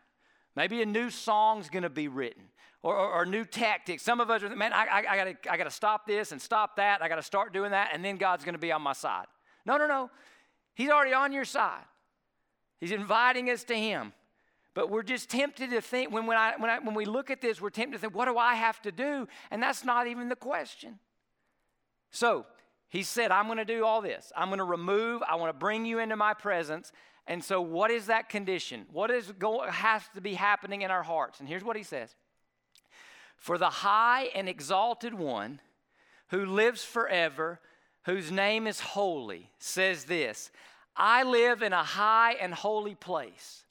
maybe 0.54 0.82
a 0.82 0.86
new 0.86 1.10
song's 1.10 1.68
gonna 1.68 1.90
be 1.90 2.08
written. 2.08 2.44
Or, 2.84 2.96
or, 2.96 3.12
or 3.12 3.26
new 3.26 3.44
tactics. 3.44 4.02
Some 4.02 4.20
of 4.20 4.28
us 4.28 4.42
are, 4.42 4.48
man, 4.56 4.72
I, 4.72 4.86
I, 4.86 4.98
I, 5.08 5.16
gotta, 5.16 5.36
I 5.48 5.56
gotta 5.56 5.70
stop 5.70 6.04
this 6.04 6.32
and 6.32 6.42
stop 6.42 6.74
that. 6.78 7.00
I 7.00 7.08
gotta 7.08 7.22
start 7.22 7.52
doing 7.52 7.70
that, 7.70 7.90
and 7.92 8.04
then 8.04 8.16
God's 8.16 8.44
gonna 8.44 8.58
be 8.58 8.72
on 8.72 8.82
my 8.82 8.92
side. 8.92 9.26
No, 9.64 9.76
no, 9.76 9.86
no. 9.86 10.10
He's 10.74 10.90
already 10.90 11.12
on 11.14 11.32
your 11.32 11.44
side. 11.44 11.84
He's 12.82 12.90
inviting 12.90 13.48
us 13.48 13.62
to 13.64 13.76
Him. 13.76 14.12
But 14.74 14.90
we're 14.90 15.04
just 15.04 15.30
tempted 15.30 15.70
to 15.70 15.80
think, 15.80 16.12
when, 16.12 16.26
when, 16.26 16.36
I, 16.36 16.54
when, 16.58 16.68
I, 16.68 16.80
when 16.80 16.96
we 16.96 17.04
look 17.04 17.30
at 17.30 17.40
this, 17.40 17.60
we're 17.60 17.70
tempted 17.70 17.98
to 17.98 18.00
think, 18.00 18.12
what 18.12 18.24
do 18.24 18.36
I 18.36 18.54
have 18.54 18.82
to 18.82 18.90
do? 18.90 19.28
And 19.52 19.62
that's 19.62 19.84
not 19.84 20.08
even 20.08 20.28
the 20.28 20.34
question. 20.34 20.98
So, 22.10 22.44
he 22.88 23.04
said, 23.04 23.30
I'm 23.30 23.46
going 23.46 23.58
to 23.58 23.64
do 23.64 23.84
all 23.84 24.02
this. 24.02 24.32
I'm 24.36 24.48
going 24.48 24.58
to 24.58 24.64
remove, 24.64 25.22
I 25.22 25.36
want 25.36 25.50
to 25.50 25.56
bring 25.56 25.86
you 25.86 26.00
into 26.00 26.16
my 26.16 26.34
presence. 26.34 26.90
And 27.28 27.44
so, 27.44 27.60
what 27.60 27.92
is 27.92 28.06
that 28.06 28.28
condition? 28.28 28.86
What 28.92 29.12
is 29.12 29.30
go, 29.38 29.60
has 29.60 30.02
to 30.16 30.20
be 30.20 30.34
happening 30.34 30.82
in 30.82 30.90
our 30.90 31.04
hearts? 31.04 31.38
And 31.38 31.48
here's 31.48 31.62
what 31.62 31.76
he 31.76 31.84
says 31.84 32.16
For 33.36 33.58
the 33.58 33.70
high 33.70 34.24
and 34.34 34.48
exalted 34.48 35.14
one 35.14 35.60
who 36.30 36.44
lives 36.44 36.82
forever, 36.82 37.60
whose 38.06 38.32
name 38.32 38.66
is 38.66 38.80
holy, 38.80 39.52
says 39.60 40.06
this 40.06 40.50
I 40.96 41.22
live 41.22 41.62
in 41.62 41.72
a 41.72 41.82
high 41.82 42.34
and 42.34 42.52
holy 42.52 42.94
place 42.94 43.62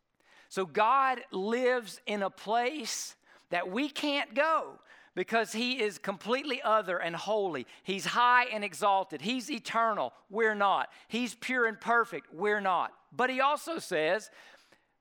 so 0.52 0.66
God 0.66 1.22
lives 1.32 2.02
in 2.06 2.24
a 2.24 2.30
place 2.30 3.16
that 3.52 3.72
we 3.72 3.88
can't 3.88 4.36
go 4.36 4.80
because 5.16 5.54
he 5.54 5.82
is 5.82 5.98
completely 5.98 6.62
other 6.62 6.98
and 6.98 7.16
holy. 7.16 7.66
He's 7.84 8.04
high 8.04 8.48
and 8.48 8.62
exalted. 8.62 9.22
He's 9.22 9.50
eternal. 9.50 10.12
We're 10.30 10.54
not. 10.54 10.90
He's 11.08 11.36
pure 11.36 11.68
and 11.68 11.80
perfect. 11.80 12.34
We're 12.34 12.60
not. 12.60 12.92
But 13.16 13.30
he 13.30 13.40
also 13.40 13.80
says, 13.80 14.30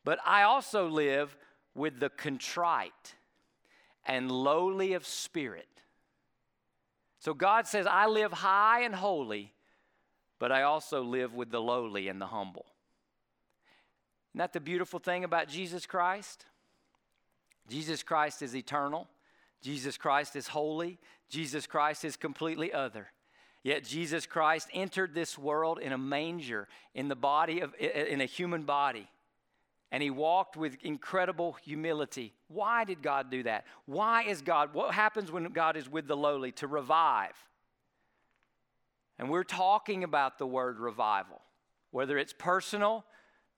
But 0.04 0.20
I 0.24 0.44
also 0.44 0.86
live 0.86 1.36
with 1.74 1.98
the 1.98 2.10
contrite 2.10 3.16
and 4.06 4.30
lowly 4.30 4.92
of 4.92 5.04
spirit. 5.04 5.66
So 7.18 7.34
God 7.34 7.66
says, 7.66 7.88
I 7.88 8.06
live 8.06 8.32
high 8.32 8.82
and 8.82 8.94
holy, 8.94 9.52
but 10.40 10.50
I 10.50 10.62
also 10.62 11.02
live 11.04 11.35
with 11.35 11.52
the 11.52 11.61
lowly 11.61 12.09
and 12.09 12.20
the 12.20 12.26
humble. 12.26 12.66
Isn't 14.32 14.38
that 14.38 14.52
the 14.52 14.61
beautiful 14.61 14.99
thing 14.99 15.23
about 15.23 15.47
Jesus 15.47 15.87
Christ? 15.87 16.47
Jesus 17.68 18.02
Christ 18.02 18.42
is 18.42 18.56
eternal. 18.56 19.06
Jesus 19.61 19.97
Christ 19.97 20.35
is 20.35 20.49
holy. 20.49 20.99
Jesus 21.28 21.66
Christ 21.66 22.04
is 22.04 22.16
completely 22.16 22.73
other. 22.73 23.09
Yet 23.62 23.85
Jesus 23.85 24.25
Christ 24.25 24.68
entered 24.73 25.14
this 25.14 25.37
world 25.37 25.78
in 25.78 25.92
a 25.92 25.99
manger, 25.99 26.66
in 26.94 27.09
the 27.09 27.14
body 27.14 27.61
of 27.61 27.75
in 27.75 28.23
a 28.23 28.26
human 28.26 28.62
body. 28.62 29.09
And 29.92 30.02
he 30.02 30.09
walked 30.11 30.56
with 30.56 30.76
incredible 30.82 31.52
humility. 31.64 32.32
Why 32.49 32.85
did 32.85 33.02
God 33.02 33.30
do 33.30 33.42
that? 33.42 33.66
Why 33.85 34.23
is 34.23 34.40
God? 34.40 34.73
What 34.73 34.94
happens 34.94 35.30
when 35.30 35.44
God 35.52 35.76
is 35.76 35.88
with 35.88 36.06
the 36.06 36.16
lowly? 36.16 36.52
To 36.52 36.66
revive. 36.66 37.35
And 39.20 39.28
we're 39.28 39.44
talking 39.44 40.02
about 40.02 40.38
the 40.38 40.46
word 40.46 40.80
revival, 40.80 41.42
whether 41.90 42.16
it's 42.16 42.32
personal, 42.32 43.04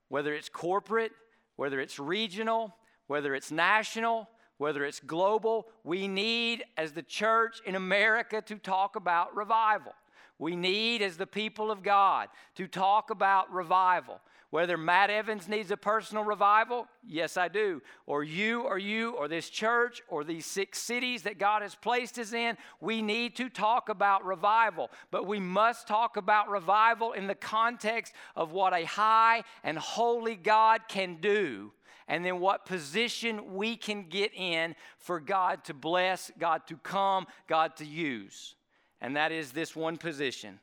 whether 0.09 0.33
it's 0.33 0.49
corporate, 0.49 1.13
whether 1.55 1.79
it's 1.79 1.97
regional, 1.97 2.75
whether 3.07 3.33
it's 3.33 3.49
national, 3.49 4.27
whether 4.57 4.83
it's 4.83 4.99
global, 4.99 5.69
we 5.85 6.05
need, 6.09 6.65
as 6.75 6.91
the 6.91 7.01
church 7.01 7.61
in 7.65 7.75
America, 7.75 8.41
to 8.41 8.55
talk 8.55 8.97
about 8.97 9.33
revival. 9.37 9.93
We 10.37 10.57
need, 10.57 11.01
as 11.01 11.15
the 11.15 11.25
people 11.25 11.71
of 11.71 11.81
God, 11.81 12.27
to 12.55 12.67
talk 12.67 13.09
about 13.09 13.49
revival. 13.49 14.19
Whether 14.53 14.77
Matt 14.77 15.09
Evans 15.09 15.47
needs 15.47 15.71
a 15.71 15.77
personal 15.77 16.23
revival, 16.23 16.85
yes, 17.03 17.37
I 17.37 17.47
do. 17.47 17.81
Or 18.05 18.23
you, 18.23 18.61
or 18.61 18.77
you, 18.77 19.13
or 19.13 19.27
this 19.27 19.49
church, 19.49 20.03
or 20.07 20.23
these 20.23 20.45
six 20.45 20.77
cities 20.77 21.23
that 21.23 21.39
God 21.39 21.63
has 21.63 21.73
placed 21.73 22.19
us 22.19 22.33
in, 22.33 22.55
we 22.79 23.01
need 23.01 23.35
to 23.37 23.49
talk 23.49 23.89
about 23.89 24.23
revival. 24.23 24.91
But 25.09 25.25
we 25.25 25.39
must 25.39 25.87
talk 25.87 26.17
about 26.17 26.51
revival 26.51 27.13
in 27.13 27.25
the 27.25 27.33
context 27.33 28.13
of 28.35 28.51
what 28.51 28.75
a 28.75 28.85
high 28.85 29.43
and 29.63 29.75
holy 29.75 30.35
God 30.35 30.81
can 30.87 31.15
do 31.19 31.71
and 32.07 32.23
then 32.23 32.39
what 32.39 32.67
position 32.67 33.55
we 33.55 33.75
can 33.75 34.07
get 34.07 34.35
in 34.35 34.75
for 34.99 35.19
God 35.19 35.63
to 35.63 35.73
bless, 35.73 36.29
God 36.37 36.67
to 36.67 36.77
come, 36.77 37.25
God 37.47 37.75
to 37.77 37.85
use. 37.85 38.53
And 39.01 39.15
that 39.15 39.31
is 39.31 39.51
this 39.51 39.75
one 39.75 39.97
position 39.97 40.59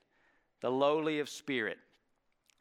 the 0.61 0.71
lowly 0.71 1.19
of 1.19 1.29
spirit, 1.29 1.79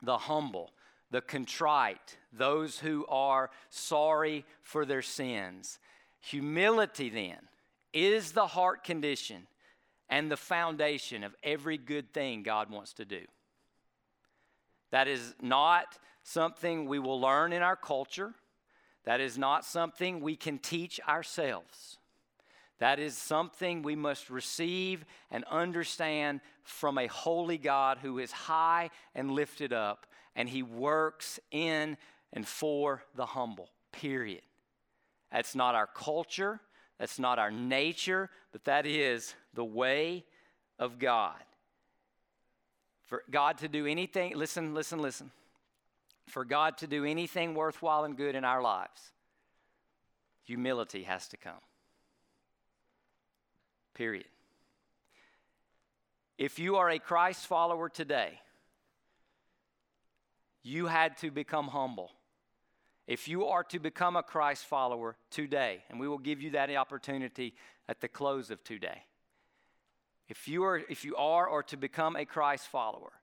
the 0.02 0.18
humble 0.18 0.72
the 1.12 1.22
contrite, 1.22 2.18
those 2.32 2.80
who 2.80 3.06
are 3.08 3.50
sorry 3.70 4.46
for 4.62 4.86
their 4.86 5.02
sins. 5.02 5.80
Humility, 6.22 7.10
then, 7.10 7.38
is 7.94 8.32
the 8.34 8.48
heart 8.48 8.84
condition 8.84 9.48
and 10.10 10.32
the 10.32 10.38
foundation 10.38 11.24
of 11.24 11.36
every 11.44 11.78
good 11.78 12.14
thing 12.14 12.44
God 12.44 12.70
wants 12.70 12.94
to 12.94 13.06
do. 13.06 13.22
That 14.92 15.08
is 15.08 15.36
not 15.42 15.98
something 16.24 16.88
we 16.88 17.00
will 17.00 17.22
learn 17.22 17.54
in 17.54 17.62
our 17.62 17.76
culture. 17.76 18.34
That 19.06 19.20
is 19.20 19.38
not 19.38 19.66
something 19.66 20.22
we 20.22 20.36
can 20.36 20.58
teach 20.58 21.00
ourselves. 21.08 21.98
That 22.80 23.00
is 23.00 23.18
something 23.18 23.82
we 23.82 23.96
must 23.96 24.30
receive 24.30 25.04
and 25.30 25.44
understand 25.46 26.42
from 26.64 26.98
a 26.98 27.08
holy 27.08 27.58
God 27.58 28.00
who 28.02 28.20
is 28.20 28.32
high 28.32 28.90
and 29.14 29.32
lifted 29.32 29.74
up 29.74 30.08
and 30.36 30.50
he 30.50 30.64
works 30.64 31.40
in 31.52 31.98
and 32.34 32.48
for 32.48 33.04
the 33.16 33.26
humble, 33.26 33.70
period. 33.92 34.42
That's 35.32 35.56
not 35.56 35.76
our 35.76 35.88
culture, 35.88 36.60
that's 36.98 37.20
not 37.20 37.40
our 37.40 37.52
nature, 37.52 38.30
but 38.52 38.66
that 38.66 38.86
is 38.86 39.36
the 39.54 39.66
way 39.66 40.26
of 40.78 41.00
God. 41.00 41.36
For 43.06 43.24
God 43.30 43.58
to 43.60 43.68
do 43.68 43.86
anything, 43.88 44.36
listen, 44.36 44.74
listen, 44.74 45.00
listen. 45.00 45.32
For 46.28 46.46
God 46.46 46.78
to 46.80 46.88
do 46.88 47.06
anything 47.06 47.56
worthwhile 47.56 48.04
and 48.04 48.16
good 48.16 48.36
in 48.36 48.44
our 48.44 48.62
lives, 48.62 49.12
humility 50.44 51.04
has 51.04 51.28
to 51.30 51.38
come. 51.38 51.54
Period. 53.96 54.28
If 56.38 56.60
you 56.60 56.78
are 56.78 56.90
a 56.90 57.00
Christ 57.00 57.48
follower 57.48 57.90
today, 57.90 58.40
you 60.64 60.88
had 60.88 61.18
to 61.18 61.32
become 61.32 61.68
humble. 61.68 62.12
If 63.08 63.28
you 63.28 63.46
are 63.48 63.64
to 63.66 63.80
become 63.80 64.16
a 64.16 64.24
Christ 64.24 64.66
follower 64.66 65.16
today, 65.32 65.84
and 65.90 66.00
we 66.00 66.08
will 66.08 66.20
give 66.20 66.42
you 66.42 66.52
that 66.52 66.70
opportunity 66.76 67.56
at 67.88 68.02
the 68.02 68.08
close 68.08 68.52
of 68.52 68.64
today. 68.64 69.04
If 70.28 70.48
you 70.48 70.64
are, 70.64 70.78
if 70.78 71.04
you 71.04 71.16
are 71.16 71.48
or 71.48 71.64
to 71.64 71.78
become 71.78 72.16
a 72.16 72.26
Christ 72.26 72.68
follower, 72.68 73.14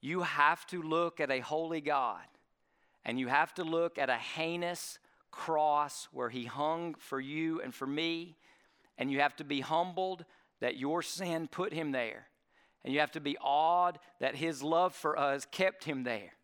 you 0.00 0.22
have 0.22 0.64
to 0.68 0.82
look 0.82 1.20
at 1.20 1.30
a 1.30 1.40
holy 1.40 1.80
God 1.80 2.20
and 3.04 3.18
you 3.18 3.26
have 3.26 3.52
to 3.54 3.64
look 3.64 3.98
at 3.98 4.08
a 4.08 4.16
heinous 4.16 4.98
cross 5.30 6.08
where 6.12 6.28
he 6.28 6.44
hung 6.44 6.94
for 6.94 7.20
you 7.20 7.60
and 7.60 7.74
for 7.74 7.86
me, 7.86 8.36
and 8.98 9.10
you 9.10 9.20
have 9.20 9.34
to 9.36 9.44
be 9.44 9.60
humbled 9.60 10.24
that 10.60 10.76
your 10.76 11.02
sin 11.02 11.48
put 11.48 11.72
him 11.72 11.90
there. 11.90 12.28
And 12.84 12.92
you 12.92 13.00
have 13.00 13.12
to 13.12 13.20
be 13.20 13.36
awed 13.40 13.98
that 14.20 14.36
his 14.36 14.62
love 14.62 14.94
for 14.94 15.18
us 15.18 15.46
kept 15.50 15.84
him 15.84 16.04
there. 16.04 16.34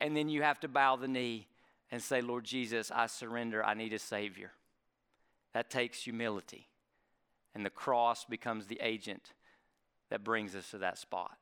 And 0.00 0.16
then 0.16 0.28
you 0.28 0.42
have 0.42 0.60
to 0.60 0.68
bow 0.68 0.96
the 0.96 1.08
knee 1.08 1.46
and 1.90 2.02
say, 2.02 2.20
Lord 2.20 2.44
Jesus, 2.44 2.90
I 2.94 3.06
surrender. 3.06 3.64
I 3.64 3.74
need 3.74 3.92
a 3.92 3.98
Savior. 3.98 4.52
That 5.54 5.70
takes 5.70 6.02
humility. 6.02 6.68
And 7.54 7.64
the 7.64 7.70
cross 7.70 8.24
becomes 8.24 8.66
the 8.66 8.78
agent 8.82 9.32
that 10.10 10.24
brings 10.24 10.54
us 10.54 10.70
to 10.70 10.78
that 10.78 10.98
spot. 10.98 11.36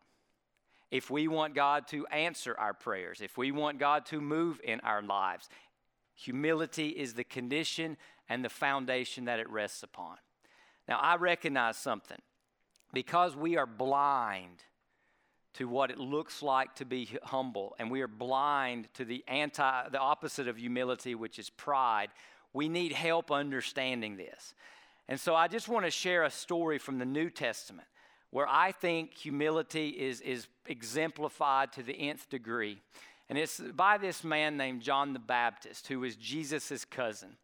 If 0.90 1.10
we 1.10 1.26
want 1.26 1.54
God 1.54 1.88
to 1.88 2.06
answer 2.06 2.54
our 2.56 2.74
prayers, 2.74 3.20
if 3.20 3.36
we 3.36 3.50
want 3.50 3.80
God 3.80 4.06
to 4.06 4.20
move 4.20 4.60
in 4.62 4.78
our 4.80 5.02
lives, 5.02 5.48
humility 6.14 6.90
is 6.90 7.14
the 7.14 7.24
condition 7.24 7.96
and 8.28 8.44
the 8.44 8.48
foundation 8.48 9.24
that 9.24 9.40
it 9.40 9.50
rests 9.50 9.82
upon. 9.82 10.16
Now, 10.88 10.98
I 11.00 11.16
recognize 11.16 11.76
something. 11.76 12.20
Because 12.92 13.34
we 13.34 13.56
are 13.56 13.66
blind 13.66 14.62
to 15.54 15.68
what 15.68 15.90
it 15.90 15.98
looks 15.98 16.42
like 16.42 16.74
to 16.74 16.84
be 16.84 17.08
humble 17.22 17.74
and 17.78 17.90
we 17.90 18.00
are 18.02 18.08
blind 18.08 18.88
to 18.94 19.04
the 19.04 19.24
anti 19.28 19.88
the 19.88 19.98
opposite 19.98 20.48
of 20.48 20.56
humility 20.56 21.14
which 21.14 21.38
is 21.38 21.50
pride 21.50 22.10
we 22.54 22.68
need 22.68 22.92
help 22.92 23.30
understanding 23.30 24.16
this. 24.16 24.54
And 25.08 25.20
so 25.20 25.34
I 25.34 25.48
just 25.48 25.68
want 25.68 25.84
to 25.84 25.90
share 25.90 26.22
a 26.22 26.30
story 26.30 26.78
from 26.78 26.98
the 26.98 27.04
New 27.04 27.28
Testament 27.28 27.88
where 28.30 28.48
I 28.48 28.72
think 28.72 29.12
humility 29.12 29.88
is, 29.88 30.20
is 30.22 30.46
exemplified 30.66 31.72
to 31.72 31.82
the 31.82 31.92
nth 31.92 32.30
degree. 32.30 32.80
And 33.28 33.38
it's 33.38 33.60
by 33.60 33.98
this 33.98 34.24
man 34.24 34.56
named 34.56 34.80
John 34.80 35.12
the 35.12 35.18
Baptist, 35.18 35.88
who 35.88 36.00
was 36.00 36.16
Jesus' 36.16 36.84
cousin. 36.84 37.36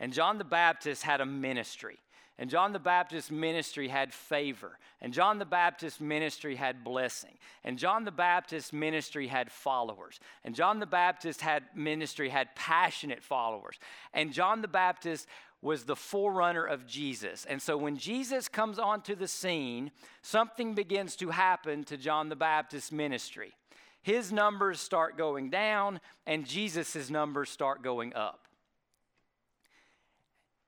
And 0.00 0.12
John 0.12 0.38
the 0.38 0.44
Baptist 0.44 1.02
had 1.02 1.20
a 1.20 1.26
ministry. 1.26 1.98
And 2.38 2.50
John 2.50 2.72
the 2.72 2.80
Baptist's 2.80 3.30
ministry 3.30 3.86
had 3.86 4.12
favor. 4.12 4.78
And 5.00 5.12
John 5.12 5.38
the 5.38 5.44
Baptist's 5.44 6.00
ministry 6.00 6.56
had 6.56 6.82
blessing. 6.82 7.38
And 7.62 7.78
John 7.78 8.04
the 8.04 8.10
Baptist's 8.10 8.72
ministry 8.72 9.28
had 9.28 9.52
followers. 9.52 10.18
And 10.44 10.54
John 10.54 10.80
the 10.80 10.86
Baptist 10.86 11.42
had 11.42 11.64
ministry 11.76 12.30
had 12.30 12.54
passionate 12.56 13.22
followers. 13.22 13.78
And 14.12 14.32
John 14.32 14.62
the 14.62 14.68
Baptist 14.68 15.28
was 15.62 15.84
the 15.84 15.96
forerunner 15.96 16.64
of 16.64 16.86
Jesus. 16.86 17.44
And 17.46 17.62
so 17.62 17.76
when 17.76 17.96
Jesus 17.96 18.48
comes 18.48 18.78
onto 18.80 19.14
the 19.14 19.28
scene, 19.28 19.92
something 20.20 20.74
begins 20.74 21.14
to 21.16 21.30
happen 21.30 21.84
to 21.84 21.96
John 21.96 22.28
the 22.28 22.36
Baptist's 22.36 22.90
ministry. 22.90 23.54
His 24.02 24.32
numbers 24.32 24.80
start 24.80 25.16
going 25.16 25.50
down 25.50 26.00
and 26.26 26.44
Jesus' 26.44 27.08
numbers 27.08 27.48
start 27.48 27.82
going 27.82 28.12
up. 28.14 28.40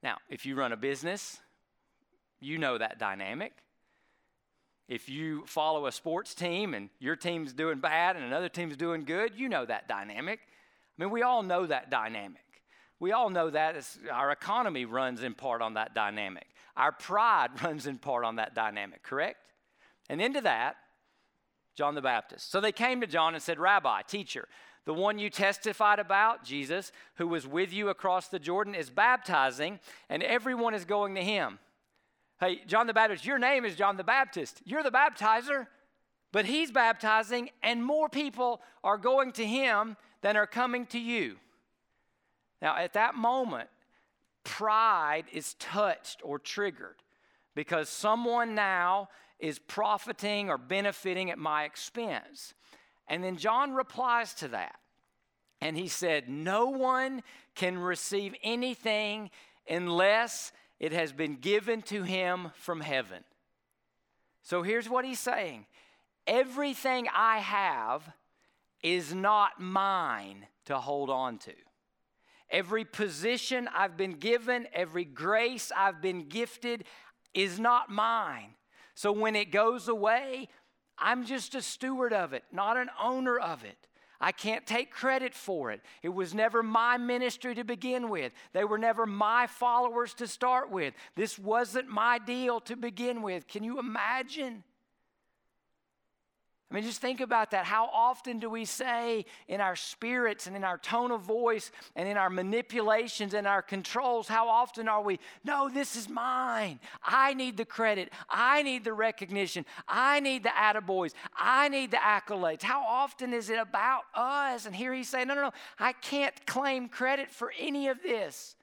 Now, 0.02 0.18
if 0.30 0.46
you 0.46 0.54
run 0.54 0.72
a 0.72 0.76
business, 0.76 1.40
you 2.40 2.58
know 2.58 2.78
that 2.78 2.98
dynamic. 2.98 3.52
If 4.88 5.08
you 5.08 5.44
follow 5.46 5.86
a 5.86 5.92
sports 5.92 6.34
team 6.34 6.72
and 6.72 6.90
your 7.00 7.16
team's 7.16 7.52
doing 7.52 7.80
bad 7.80 8.16
and 8.16 8.24
another 8.24 8.48
team's 8.48 8.76
doing 8.76 9.04
good, 9.04 9.32
you 9.36 9.48
know 9.48 9.64
that 9.66 9.88
dynamic. 9.88 10.40
I 10.98 11.02
mean, 11.02 11.10
we 11.10 11.22
all 11.22 11.42
know 11.42 11.66
that 11.66 11.90
dynamic. 11.90 12.40
We 13.00 13.12
all 13.12 13.28
know 13.28 13.50
that 13.50 13.76
our 14.12 14.30
economy 14.30 14.84
runs 14.84 15.22
in 15.22 15.34
part 15.34 15.60
on 15.60 15.74
that 15.74 15.94
dynamic. 15.94 16.46
Our 16.76 16.92
pride 16.92 17.48
runs 17.62 17.86
in 17.86 17.98
part 17.98 18.24
on 18.24 18.36
that 18.36 18.54
dynamic, 18.54 19.02
correct? 19.02 19.50
And 20.08 20.20
into 20.20 20.40
that, 20.42 20.76
John 21.74 21.94
the 21.94 22.02
Baptist. 22.02 22.50
So 22.50 22.60
they 22.60 22.72
came 22.72 23.00
to 23.00 23.06
John 23.06 23.34
and 23.34 23.42
said, 23.42 23.58
Rabbi, 23.58 24.02
teacher, 24.02 24.48
the 24.86 24.94
one 24.94 25.18
you 25.18 25.30
testified 25.30 25.98
about, 25.98 26.44
Jesus, 26.44 26.92
who 27.16 27.26
was 27.26 27.46
with 27.46 27.72
you 27.72 27.88
across 27.88 28.28
the 28.28 28.38
Jordan, 28.38 28.74
is 28.74 28.88
baptizing, 28.88 29.80
and 30.08 30.22
everyone 30.22 30.74
is 30.74 30.84
going 30.84 31.16
to 31.16 31.22
him. 31.22 31.58
Hey, 32.38 32.60
John 32.66 32.86
the 32.86 32.92
Baptist, 32.92 33.24
your 33.24 33.38
name 33.38 33.64
is 33.64 33.76
John 33.76 33.96
the 33.96 34.04
Baptist. 34.04 34.60
You're 34.66 34.82
the 34.82 34.90
baptizer, 34.90 35.68
but 36.32 36.44
he's 36.44 36.70
baptizing, 36.70 37.48
and 37.62 37.82
more 37.82 38.10
people 38.10 38.60
are 38.84 38.98
going 38.98 39.32
to 39.32 39.46
him 39.46 39.96
than 40.20 40.36
are 40.36 40.46
coming 40.46 40.84
to 40.86 40.98
you. 40.98 41.36
Now, 42.60 42.76
at 42.76 42.92
that 42.92 43.14
moment, 43.14 43.70
pride 44.44 45.24
is 45.32 45.54
touched 45.54 46.20
or 46.22 46.38
triggered 46.38 46.96
because 47.54 47.88
someone 47.88 48.54
now 48.54 49.08
is 49.38 49.58
profiting 49.58 50.50
or 50.50 50.58
benefiting 50.58 51.30
at 51.30 51.38
my 51.38 51.64
expense. 51.64 52.52
And 53.08 53.24
then 53.24 53.36
John 53.38 53.72
replies 53.72 54.34
to 54.34 54.48
that. 54.48 54.76
And 55.62 55.74
he 55.76 55.88
said, 55.88 56.28
No 56.28 56.66
one 56.66 57.22
can 57.54 57.78
receive 57.78 58.34
anything 58.42 59.30
unless 59.68 60.52
it 60.78 60.92
has 60.92 61.12
been 61.12 61.36
given 61.36 61.82
to 61.82 62.02
him 62.02 62.50
from 62.54 62.80
heaven. 62.80 63.24
So 64.42 64.62
here's 64.62 64.88
what 64.88 65.04
he's 65.04 65.20
saying 65.20 65.66
everything 66.26 67.06
I 67.14 67.38
have 67.38 68.02
is 68.82 69.14
not 69.14 69.60
mine 69.60 70.46
to 70.66 70.78
hold 70.78 71.10
on 71.10 71.38
to. 71.38 71.52
Every 72.50 72.84
position 72.84 73.68
I've 73.74 73.96
been 73.96 74.12
given, 74.12 74.68
every 74.72 75.04
grace 75.04 75.72
I've 75.76 76.00
been 76.00 76.28
gifted 76.28 76.84
is 77.34 77.58
not 77.58 77.90
mine. 77.90 78.54
So 78.94 79.10
when 79.12 79.34
it 79.34 79.50
goes 79.50 79.88
away, 79.88 80.48
I'm 80.98 81.24
just 81.24 81.54
a 81.54 81.62
steward 81.62 82.12
of 82.12 82.32
it, 82.32 82.44
not 82.52 82.76
an 82.76 82.88
owner 83.02 83.38
of 83.38 83.64
it. 83.64 83.88
I 84.20 84.32
can't 84.32 84.66
take 84.66 84.90
credit 84.90 85.34
for 85.34 85.70
it. 85.70 85.80
It 86.02 86.08
was 86.08 86.34
never 86.34 86.62
my 86.62 86.96
ministry 86.96 87.54
to 87.54 87.64
begin 87.64 88.08
with. 88.08 88.32
They 88.52 88.64
were 88.64 88.78
never 88.78 89.06
my 89.06 89.46
followers 89.46 90.14
to 90.14 90.26
start 90.26 90.70
with. 90.70 90.94
This 91.14 91.38
wasn't 91.38 91.88
my 91.88 92.18
deal 92.18 92.60
to 92.60 92.76
begin 92.76 93.22
with. 93.22 93.46
Can 93.46 93.64
you 93.64 93.78
imagine? 93.78 94.64
I 96.68 96.74
mean, 96.74 96.82
just 96.82 97.00
think 97.00 97.20
about 97.20 97.52
that. 97.52 97.64
How 97.64 97.88
often 97.92 98.40
do 98.40 98.50
we 98.50 98.64
say 98.64 99.24
in 99.46 99.60
our 99.60 99.76
spirits 99.76 100.48
and 100.48 100.56
in 100.56 100.64
our 100.64 100.78
tone 100.78 101.12
of 101.12 101.22
voice 101.22 101.70
and 101.94 102.08
in 102.08 102.16
our 102.16 102.28
manipulations 102.28 103.34
and 103.34 103.46
our 103.46 103.62
controls, 103.62 104.26
how 104.26 104.48
often 104.48 104.88
are 104.88 105.00
we, 105.00 105.20
no, 105.44 105.68
this 105.68 105.94
is 105.94 106.08
mine. 106.08 106.80
I 107.04 107.34
need 107.34 107.56
the 107.56 107.64
credit. 107.64 108.12
I 108.28 108.62
need 108.62 108.82
the 108.82 108.94
recognition. 108.94 109.64
I 109.86 110.18
need 110.18 110.42
the 110.42 110.48
attaboys. 110.48 111.12
I 111.36 111.68
need 111.68 111.92
the 111.92 111.98
accolades. 111.98 112.62
How 112.62 112.82
often 112.84 113.32
is 113.32 113.48
it 113.48 113.60
about 113.60 114.02
us? 114.12 114.66
And 114.66 114.74
here 114.74 114.92
he's 114.92 115.08
saying, 115.08 115.28
no, 115.28 115.34
no, 115.34 115.42
no, 115.42 115.52
I 115.78 115.92
can't 115.92 116.46
claim 116.46 116.88
credit 116.88 117.30
for 117.30 117.52
any 117.60 117.86
of 117.86 118.02
this. 118.02 118.56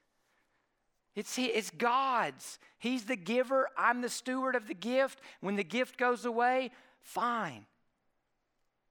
It's, 1.16 1.38
it's 1.38 1.70
God's. 1.70 2.58
He's 2.78 3.04
the 3.04 3.16
giver. 3.16 3.70
I'm 3.78 4.02
the 4.02 4.10
steward 4.10 4.56
of 4.56 4.68
the 4.68 4.74
gift. 4.74 5.20
When 5.40 5.56
the 5.56 5.64
gift 5.64 5.96
goes 5.96 6.26
away, 6.26 6.70
fine. 7.00 7.64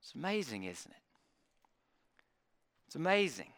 It's 0.04 0.14
amazing, 0.14 0.64
isn't 0.64 0.90
it? 0.90 1.02
It's 2.86 2.94
amazing. 2.94 3.48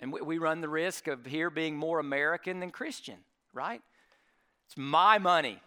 And 0.00 0.10
we, 0.10 0.38
run 0.38 0.62
the 0.62 0.68
risk 0.68 1.08
of 1.08 1.26
here 1.26 1.50
being 1.50 1.76
more 1.76 1.98
American 1.98 2.60
than 2.60 2.70
Christian, 2.70 3.18
right? 3.52 3.82
It's 4.66 4.78
my 4.78 5.18
money, 5.18 5.60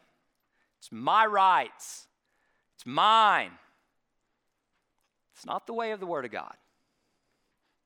it's 0.80 0.92
my 0.92 1.28
rights, 1.28 2.08
it's 2.76 2.86
mine. 2.86 3.52
It's 5.36 5.46
not 5.46 5.68
the 5.68 5.74
way 5.74 5.92
of 5.92 6.00
the 6.00 6.08
Word 6.08 6.26
of 6.26 6.32
God. 6.32 6.56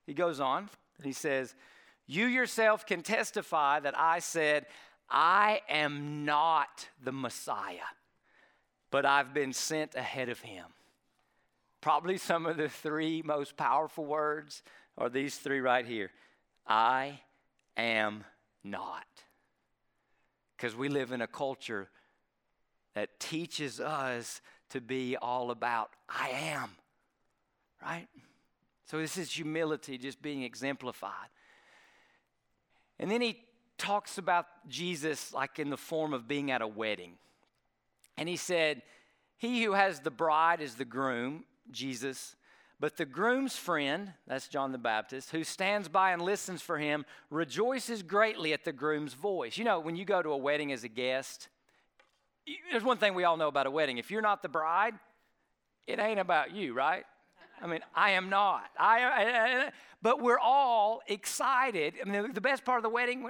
He 0.05 0.13
goes 0.13 0.39
on 0.39 0.69
and 0.97 1.05
he 1.05 1.13
says, 1.13 1.53
You 2.07 2.27
yourself 2.27 2.85
can 2.85 3.01
testify 3.01 3.81
that 3.81 3.97
I 3.97 4.19
said, 4.19 4.67
I 5.09 5.61
am 5.67 6.23
not 6.23 6.87
the 7.03 7.11
Messiah, 7.11 7.91
but 8.89 9.05
I've 9.05 9.33
been 9.33 9.51
sent 9.51 9.95
ahead 9.95 10.29
of 10.29 10.39
him. 10.39 10.65
Probably 11.85 12.17
some 12.17 12.47
of 12.47 12.57
the 12.57 12.67
three 12.67 13.21
most 13.23 13.57
powerful 13.57 14.07
words 14.07 14.63
are 14.97 15.07
these 15.07 15.37
three 15.37 15.59
right 15.59 15.85
here 15.85 16.09
I 16.65 17.19
am 17.77 18.23
not. 18.63 19.05
Because 20.57 20.75
we 20.75 20.89
live 20.89 21.11
in 21.11 21.21
a 21.21 21.27
culture 21.27 21.87
that 22.95 23.19
teaches 23.19 23.79
us 23.79 24.41
to 24.71 24.81
be 24.81 25.15
all 25.15 25.51
about 25.51 25.91
I 26.09 26.29
am, 26.29 26.71
right? 27.83 28.07
So 28.85 28.97
this 28.97 29.15
is 29.15 29.31
humility 29.31 29.99
just 29.99 30.23
being 30.23 30.41
exemplified. 30.41 31.29
And 32.97 33.11
then 33.11 33.21
he 33.21 33.43
talks 33.77 34.17
about 34.17 34.47
Jesus 34.67 35.31
like 35.35 35.59
in 35.59 35.69
the 35.69 35.77
form 35.77 36.15
of 36.15 36.27
being 36.27 36.49
at 36.49 36.63
a 36.63 36.67
wedding. 36.67 37.11
And 38.17 38.27
he 38.27 38.37
said, 38.37 38.81
He 39.37 39.63
who 39.63 39.73
has 39.73 39.99
the 39.99 40.09
bride 40.09 40.61
is 40.61 40.73
the 40.73 40.83
groom, 40.83 41.43
Jesus. 41.71 42.35
But 42.79 42.97
the 42.97 43.05
groom's 43.05 43.55
friend, 43.55 44.13
that's 44.27 44.47
John 44.47 44.71
the 44.71 44.77
Baptist, 44.77 45.31
who 45.31 45.43
stands 45.43 45.87
by 45.87 46.11
and 46.11 46.21
listens 46.21 46.61
for 46.61 46.77
him, 46.77 47.05
rejoices 47.29 48.03
greatly 48.03 48.51
at 48.51 48.65
the 48.65 48.73
groom's 48.73 49.13
voice. 49.13 49.57
You 49.57 49.63
know, 49.63 49.79
when 49.79 49.95
you 49.95 50.03
go 50.03 50.21
to 50.21 50.29
a 50.29 50.37
wedding 50.37 50.71
as 50.71 50.83
a 50.83 50.89
guest, 50.89 51.47
there's 52.71 52.83
one 52.83 52.97
thing 52.97 53.13
we 53.13 53.23
all 53.23 53.37
know 53.37 53.47
about 53.47 53.65
a 53.65 53.71
wedding. 53.71 53.97
If 53.97 54.11
you're 54.11 54.21
not 54.21 54.41
the 54.41 54.49
bride, 54.49 54.93
it 55.87 55.99
ain't 55.99 56.19
about 56.19 56.53
you, 56.53 56.73
right? 56.73 57.05
I 57.61 57.67
mean, 57.67 57.79
I 57.93 58.11
am 58.11 58.29
not. 58.29 58.65
I, 58.77 58.99
I, 59.03 59.71
but 60.01 60.21
we're 60.21 60.39
all 60.39 61.01
excited. 61.07 61.93
I 62.05 62.09
mean, 62.09 62.33
the 62.33 62.41
best 62.41 62.65
part 62.65 62.77
of 62.77 62.83
the 62.83 62.89
wedding 62.89 63.27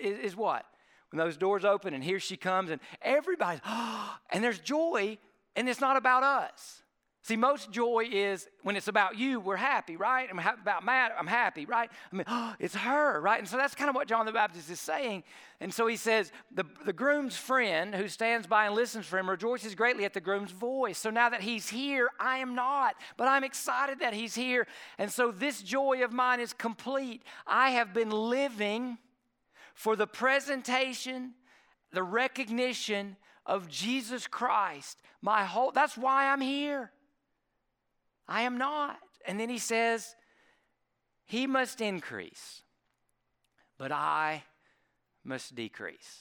is, 0.00 0.18
is 0.18 0.36
what? 0.36 0.66
When 1.10 1.18
those 1.18 1.36
doors 1.36 1.64
open 1.64 1.94
and 1.94 2.02
here 2.02 2.18
she 2.18 2.36
comes 2.36 2.70
and 2.70 2.80
everybody's, 3.00 3.60
oh, 3.64 4.16
and 4.30 4.42
there's 4.42 4.58
joy, 4.58 5.16
and 5.54 5.68
it's 5.68 5.80
not 5.80 5.96
about 5.96 6.24
us. 6.24 6.82
See, 7.24 7.36
most 7.36 7.70
joy 7.70 8.06
is 8.12 8.50
when 8.64 8.76
it's 8.76 8.86
about 8.86 9.16
you, 9.16 9.40
we're 9.40 9.56
happy, 9.56 9.96
right? 9.96 10.28
I'm 10.30 10.38
about 10.38 10.84
Matt, 10.84 11.14
I'm 11.18 11.26
happy, 11.26 11.64
right? 11.64 11.88
I 12.12 12.16
mean, 12.16 12.26
oh, 12.28 12.54
it's 12.60 12.74
her, 12.74 13.18
right? 13.18 13.38
And 13.38 13.48
so 13.48 13.56
that's 13.56 13.74
kind 13.74 13.88
of 13.88 13.94
what 13.96 14.06
John 14.06 14.26
the 14.26 14.32
Baptist 14.32 14.68
is 14.68 14.78
saying. 14.78 15.24
And 15.58 15.72
so 15.72 15.86
he 15.86 15.96
says, 15.96 16.32
the, 16.54 16.66
the 16.84 16.92
groom's 16.92 17.34
friend 17.34 17.94
who 17.94 18.08
stands 18.08 18.46
by 18.46 18.66
and 18.66 18.74
listens 18.74 19.06
for 19.06 19.18
him 19.18 19.30
rejoices 19.30 19.74
greatly 19.74 20.04
at 20.04 20.12
the 20.12 20.20
groom's 20.20 20.50
voice. 20.50 20.98
So 20.98 21.08
now 21.08 21.30
that 21.30 21.40
he's 21.40 21.66
here, 21.66 22.10
I 22.20 22.38
am 22.38 22.54
not, 22.54 22.94
but 23.16 23.26
I'm 23.26 23.42
excited 23.42 24.00
that 24.00 24.12
he's 24.12 24.34
here. 24.34 24.66
And 24.98 25.10
so 25.10 25.30
this 25.30 25.62
joy 25.62 26.04
of 26.04 26.12
mine 26.12 26.40
is 26.40 26.52
complete. 26.52 27.22
I 27.46 27.70
have 27.70 27.94
been 27.94 28.10
living 28.10 28.98
for 29.72 29.96
the 29.96 30.06
presentation, 30.06 31.32
the 31.90 32.02
recognition 32.02 33.16
of 33.46 33.70
Jesus 33.70 34.26
Christ. 34.26 35.00
My 35.22 35.44
whole, 35.44 35.72
that's 35.72 35.96
why 35.96 36.26
I'm 36.30 36.42
here. 36.42 36.90
I 38.28 38.42
am 38.42 38.58
not. 38.58 38.98
And 39.26 39.38
then 39.38 39.48
he 39.48 39.58
says, 39.58 40.14
He 41.26 41.46
must 41.46 41.80
increase, 41.80 42.62
but 43.78 43.92
I 43.92 44.44
must 45.24 45.54
decrease. 45.54 46.20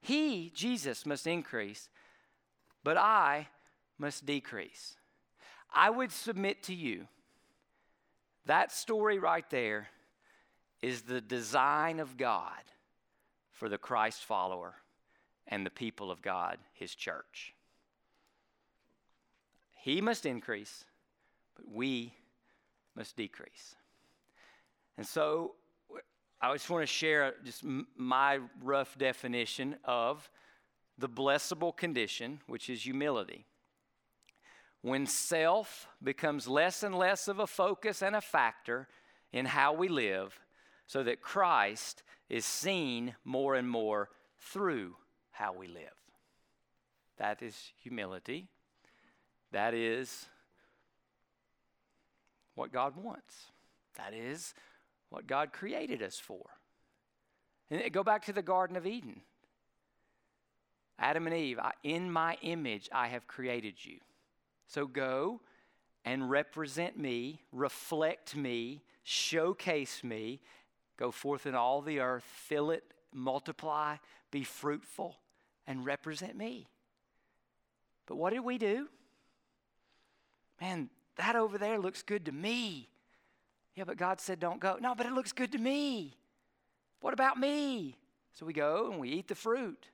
He, 0.00 0.50
Jesus, 0.54 1.06
must 1.06 1.26
increase, 1.26 1.88
but 2.82 2.96
I 2.96 3.48
must 3.98 4.26
decrease. 4.26 4.96
I 5.72 5.90
would 5.90 6.12
submit 6.12 6.62
to 6.64 6.74
you 6.74 7.06
that 8.46 8.72
story 8.72 9.18
right 9.18 9.48
there 9.50 9.88
is 10.82 11.02
the 11.02 11.20
design 11.20 12.00
of 12.00 12.16
God 12.16 12.62
for 13.52 13.68
the 13.68 13.78
Christ 13.78 14.24
follower 14.24 14.74
and 15.46 15.64
the 15.64 15.70
people 15.70 16.10
of 16.10 16.20
God, 16.20 16.58
his 16.74 16.94
church. 16.94 17.54
He 19.76 20.00
must 20.00 20.26
increase, 20.26 20.84
we 21.70 22.14
must 22.94 23.16
decrease. 23.16 23.74
And 24.96 25.06
so 25.06 25.54
I 26.40 26.52
just 26.52 26.68
want 26.68 26.82
to 26.82 26.86
share 26.86 27.34
just 27.44 27.64
my 27.96 28.40
rough 28.62 28.98
definition 28.98 29.76
of 29.84 30.28
the 30.98 31.08
blessable 31.08 31.76
condition, 31.76 32.40
which 32.46 32.68
is 32.68 32.82
humility. 32.82 33.46
When 34.82 35.06
self 35.06 35.88
becomes 36.02 36.48
less 36.48 36.82
and 36.82 36.94
less 36.94 37.28
of 37.28 37.38
a 37.38 37.46
focus 37.46 38.02
and 38.02 38.16
a 38.16 38.20
factor 38.20 38.88
in 39.32 39.46
how 39.46 39.72
we 39.72 39.88
live, 39.88 40.38
so 40.86 41.02
that 41.04 41.22
Christ 41.22 42.02
is 42.28 42.44
seen 42.44 43.14
more 43.24 43.54
and 43.54 43.68
more 43.68 44.10
through 44.38 44.96
how 45.30 45.54
we 45.54 45.66
live. 45.66 45.94
That 47.18 47.42
is 47.42 47.72
humility. 47.78 48.48
That 49.52 49.74
is 49.74 50.26
what 52.54 52.72
God 52.72 52.96
wants. 52.96 53.50
That 53.96 54.14
is 54.14 54.54
what 55.10 55.26
God 55.26 55.52
created 55.52 56.02
us 56.02 56.18
for. 56.18 56.42
And 57.70 57.92
go 57.92 58.02
back 58.02 58.24
to 58.26 58.32
the 58.32 58.42
Garden 58.42 58.76
of 58.76 58.86
Eden. 58.86 59.20
Adam 60.98 61.26
and 61.26 61.36
Eve, 61.36 61.58
in 61.82 62.10
my 62.10 62.36
image 62.42 62.88
I 62.92 63.08
have 63.08 63.26
created 63.26 63.74
you. 63.84 63.98
So 64.66 64.86
go 64.86 65.40
and 66.04 66.30
represent 66.30 66.98
me, 66.98 67.40
reflect 67.52 68.36
me, 68.36 68.82
showcase 69.02 70.04
me, 70.04 70.40
go 70.96 71.10
forth 71.10 71.46
in 71.46 71.54
all 71.54 71.82
the 71.82 72.00
earth, 72.00 72.24
fill 72.24 72.70
it, 72.70 72.84
multiply, 73.12 73.96
be 74.30 74.44
fruitful, 74.44 75.16
and 75.66 75.84
represent 75.84 76.36
me. 76.36 76.68
But 78.06 78.16
what 78.16 78.32
did 78.32 78.40
we 78.40 78.58
do? 78.58 78.88
Man, 80.60 80.90
that 81.16 81.36
over 81.36 81.58
there 81.58 81.78
looks 81.78 82.02
good 82.02 82.26
to 82.26 82.32
me. 82.32 82.88
Yeah, 83.74 83.84
but 83.84 83.96
God 83.96 84.20
said 84.20 84.40
don't 84.40 84.60
go. 84.60 84.78
No, 84.80 84.94
but 84.94 85.06
it 85.06 85.12
looks 85.12 85.32
good 85.32 85.52
to 85.52 85.58
me. 85.58 86.16
What 87.00 87.14
about 87.14 87.38
me? 87.38 87.96
So 88.34 88.46
we 88.46 88.52
go 88.52 88.90
and 88.90 89.00
we 89.00 89.08
eat 89.10 89.28
the 89.28 89.34
fruit. 89.34 89.86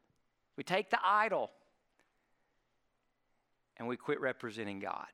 We 0.57 0.65
take 0.65 0.91
the 0.91 0.99
idol 1.05 1.51
and 3.77 3.87
we 3.89 3.97
quit 3.97 4.21
representing 4.21 4.81
God. 4.81 5.07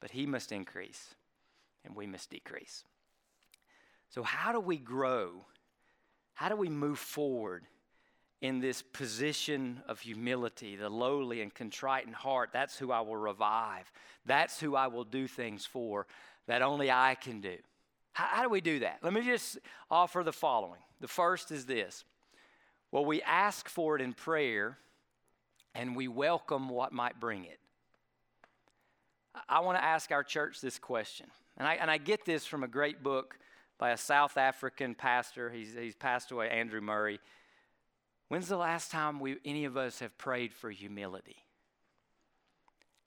But 0.00 0.10
He 0.10 0.26
must 0.26 0.52
increase 0.52 1.14
and 1.84 1.94
we 1.94 2.06
must 2.06 2.30
decrease. 2.30 2.84
So, 4.10 4.22
how 4.22 4.52
do 4.52 4.60
we 4.60 4.76
grow? 4.76 5.44
How 6.34 6.48
do 6.48 6.56
we 6.56 6.68
move 6.68 6.98
forward 6.98 7.64
in 8.40 8.60
this 8.60 8.82
position 8.82 9.82
of 9.88 10.00
humility, 10.00 10.76
the 10.76 10.88
lowly 10.88 11.40
and 11.40 11.54
contrite 11.54 12.06
in 12.06 12.12
heart? 12.12 12.50
That's 12.52 12.78
who 12.78 12.92
I 12.92 13.00
will 13.00 13.16
revive. 13.16 13.90
That's 14.24 14.60
who 14.60 14.76
I 14.76 14.88
will 14.88 15.04
do 15.04 15.26
things 15.26 15.64
for 15.64 16.06
that 16.46 16.62
only 16.62 16.90
I 16.90 17.16
can 17.20 17.40
do. 17.40 17.56
How, 18.12 18.26
how 18.26 18.42
do 18.42 18.48
we 18.48 18.60
do 18.60 18.80
that? 18.80 18.98
Let 19.02 19.12
me 19.12 19.22
just 19.22 19.58
offer 19.90 20.22
the 20.22 20.32
following. 20.32 20.80
The 21.00 21.08
first 21.08 21.50
is 21.50 21.66
this 21.66 22.04
well, 22.92 23.04
we 23.04 23.20
ask 23.22 23.68
for 23.68 23.96
it 23.96 24.02
in 24.02 24.12
prayer 24.12 24.78
and 25.74 25.94
we 25.94 26.08
welcome 26.08 26.68
what 26.68 26.92
might 26.92 27.20
bring 27.20 27.44
it. 27.44 27.58
I 29.48 29.60
want 29.60 29.76
to 29.76 29.84
ask 29.84 30.10
our 30.10 30.22
church 30.22 30.62
this 30.62 30.78
question, 30.78 31.26
and 31.58 31.68
I, 31.68 31.74
and 31.74 31.90
I 31.90 31.98
get 31.98 32.24
this 32.24 32.46
from 32.46 32.64
a 32.64 32.68
great 32.68 33.02
book 33.02 33.38
by 33.76 33.90
a 33.90 33.96
South 33.98 34.38
African 34.38 34.94
pastor. 34.94 35.50
He's, 35.50 35.74
he's 35.74 35.94
passed 35.94 36.30
away, 36.30 36.48
Andrew 36.48 36.80
Murray. 36.80 37.20
When's 38.28 38.48
the 38.48 38.56
last 38.56 38.90
time 38.90 39.20
we, 39.20 39.36
any 39.44 39.64
of 39.64 39.76
us 39.76 40.00
have 40.00 40.16
prayed 40.18 40.52
for 40.52 40.70
humility? 40.70 41.36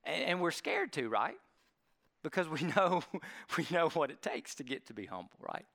And, 0.03 0.23
and 0.23 0.41
we're 0.41 0.51
scared 0.51 0.93
to, 0.93 1.09
right? 1.09 1.37
Because 2.23 2.47
we 2.47 2.61
know, 2.75 3.03
we 3.57 3.65
know 3.71 3.89
what 3.89 4.11
it 4.11 4.21
takes 4.21 4.55
to 4.55 4.63
get 4.63 4.87
to 4.87 4.93
be 4.93 5.05
humble, 5.05 5.37
right? 5.39 5.65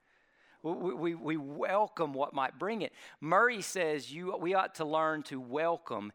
We, 0.63 0.95
we, 0.95 1.15
we 1.15 1.37
welcome 1.37 2.15
what 2.15 2.33
might 2.33 2.59
bring 2.59 2.81
it. 2.81 2.93
Murray 3.21 3.61
says 3.61 4.11
you, 4.11 4.35
we 4.39 4.55
ought 4.55 4.77
to 4.77 4.87
learn 4.87 5.23
to 5.25 5.39
welcome 5.39 6.11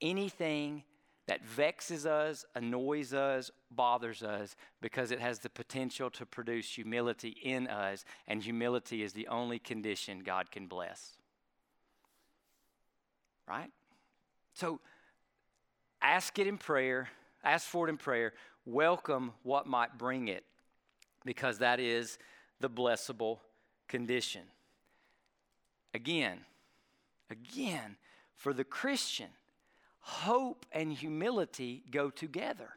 anything 0.00 0.82
that 1.28 1.44
vexes 1.46 2.04
us, 2.04 2.44
annoys 2.56 3.14
us, 3.14 3.52
bothers 3.70 4.24
us, 4.24 4.56
because 4.80 5.12
it 5.12 5.20
has 5.20 5.38
the 5.38 5.48
potential 5.48 6.10
to 6.10 6.26
produce 6.26 6.74
humility 6.74 7.36
in 7.44 7.68
us, 7.68 8.04
and 8.26 8.42
humility 8.42 9.04
is 9.04 9.12
the 9.12 9.28
only 9.28 9.60
condition 9.60 10.22
God 10.24 10.50
can 10.50 10.66
bless. 10.66 11.16
Right? 13.52 13.70
So 14.54 14.80
ask 16.00 16.38
it 16.38 16.46
in 16.46 16.56
prayer, 16.56 17.10
ask 17.44 17.68
for 17.68 17.86
it 17.86 17.90
in 17.90 17.98
prayer, 17.98 18.32
welcome 18.64 19.32
what 19.42 19.66
might 19.66 19.98
bring 19.98 20.28
it, 20.28 20.44
because 21.26 21.58
that 21.58 21.78
is 21.78 22.16
the 22.60 22.70
blessable 22.70 23.40
condition. 23.88 24.40
Again, 25.92 26.38
again, 27.28 27.96
for 28.36 28.54
the 28.54 28.64
Christian, 28.64 29.28
hope 30.00 30.64
and 30.72 30.90
humility 30.90 31.84
go 31.90 32.08
together. 32.08 32.70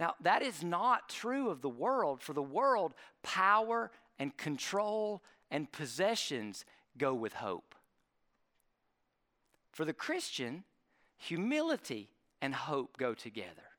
Now, 0.00 0.14
that 0.20 0.42
is 0.42 0.64
not 0.64 1.08
true 1.08 1.48
of 1.48 1.62
the 1.62 1.68
world. 1.68 2.22
For 2.22 2.32
the 2.32 2.42
world, 2.42 2.92
power 3.22 3.92
and 4.18 4.36
control 4.36 5.22
and 5.48 5.70
possessions 5.70 6.64
go 6.96 7.14
with 7.14 7.34
hope. 7.34 7.67
For 9.78 9.84
the 9.84 9.92
Christian, 9.92 10.64
humility 11.18 12.10
and 12.42 12.52
hope 12.52 12.96
go 12.96 13.14
together. 13.14 13.70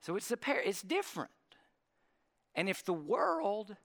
So 0.00 0.16
it's 0.16 0.30
a 0.30 0.38
pair, 0.38 0.58
it's 0.58 0.80
different. 0.80 1.30
And 2.54 2.66
if 2.66 2.82
the 2.82 2.94
world 2.94 3.76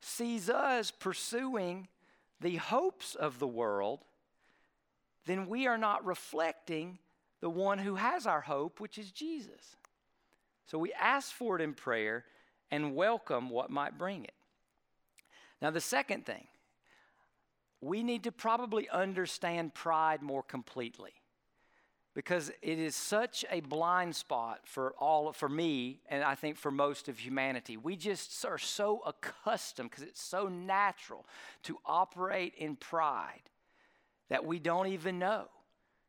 sees 0.00 0.48
us 0.48 0.90
pursuing 0.90 1.88
the 2.40 2.56
hopes 2.56 3.14
of 3.14 3.38
the 3.38 3.46
world, 3.46 4.06
then 5.26 5.46
we 5.46 5.66
are 5.66 5.76
not 5.76 6.06
reflecting 6.06 6.98
the 7.42 7.50
one 7.50 7.78
who 7.78 7.96
has 7.96 8.26
our 8.26 8.40
hope, 8.40 8.80
which 8.80 8.96
is 8.96 9.12
Jesus. 9.12 9.76
So 10.64 10.78
we 10.78 10.94
ask 10.94 11.30
for 11.30 11.56
it 11.56 11.60
in 11.60 11.74
prayer 11.74 12.24
and 12.70 12.96
welcome 12.96 13.50
what 13.50 13.68
might 13.68 13.98
bring 13.98 14.24
it. 14.24 14.32
Now, 15.60 15.70
the 15.70 15.82
second 15.82 16.24
thing, 16.24 16.46
we 17.82 18.02
need 18.02 18.22
to 18.24 18.32
probably 18.32 18.88
understand 18.88 19.74
pride 19.74 20.22
more 20.22 20.42
completely 20.42 21.12
because 22.14 22.50
it 22.62 22.78
is 22.78 22.94
such 22.94 23.44
a 23.50 23.60
blind 23.60 24.14
spot 24.14 24.60
for 24.64 24.94
all 24.98 25.32
for 25.32 25.48
me 25.48 26.00
and 26.08 26.22
I 26.22 26.34
think 26.36 26.56
for 26.56 26.70
most 26.70 27.08
of 27.08 27.18
humanity. 27.18 27.76
We 27.76 27.96
just 27.96 28.44
are 28.44 28.58
so 28.58 29.02
accustomed 29.04 29.90
because 29.90 30.04
it's 30.04 30.22
so 30.22 30.48
natural 30.48 31.26
to 31.64 31.78
operate 31.84 32.54
in 32.56 32.76
pride 32.76 33.42
that 34.28 34.44
we 34.44 34.58
don't 34.58 34.86
even 34.88 35.18
know. 35.18 35.46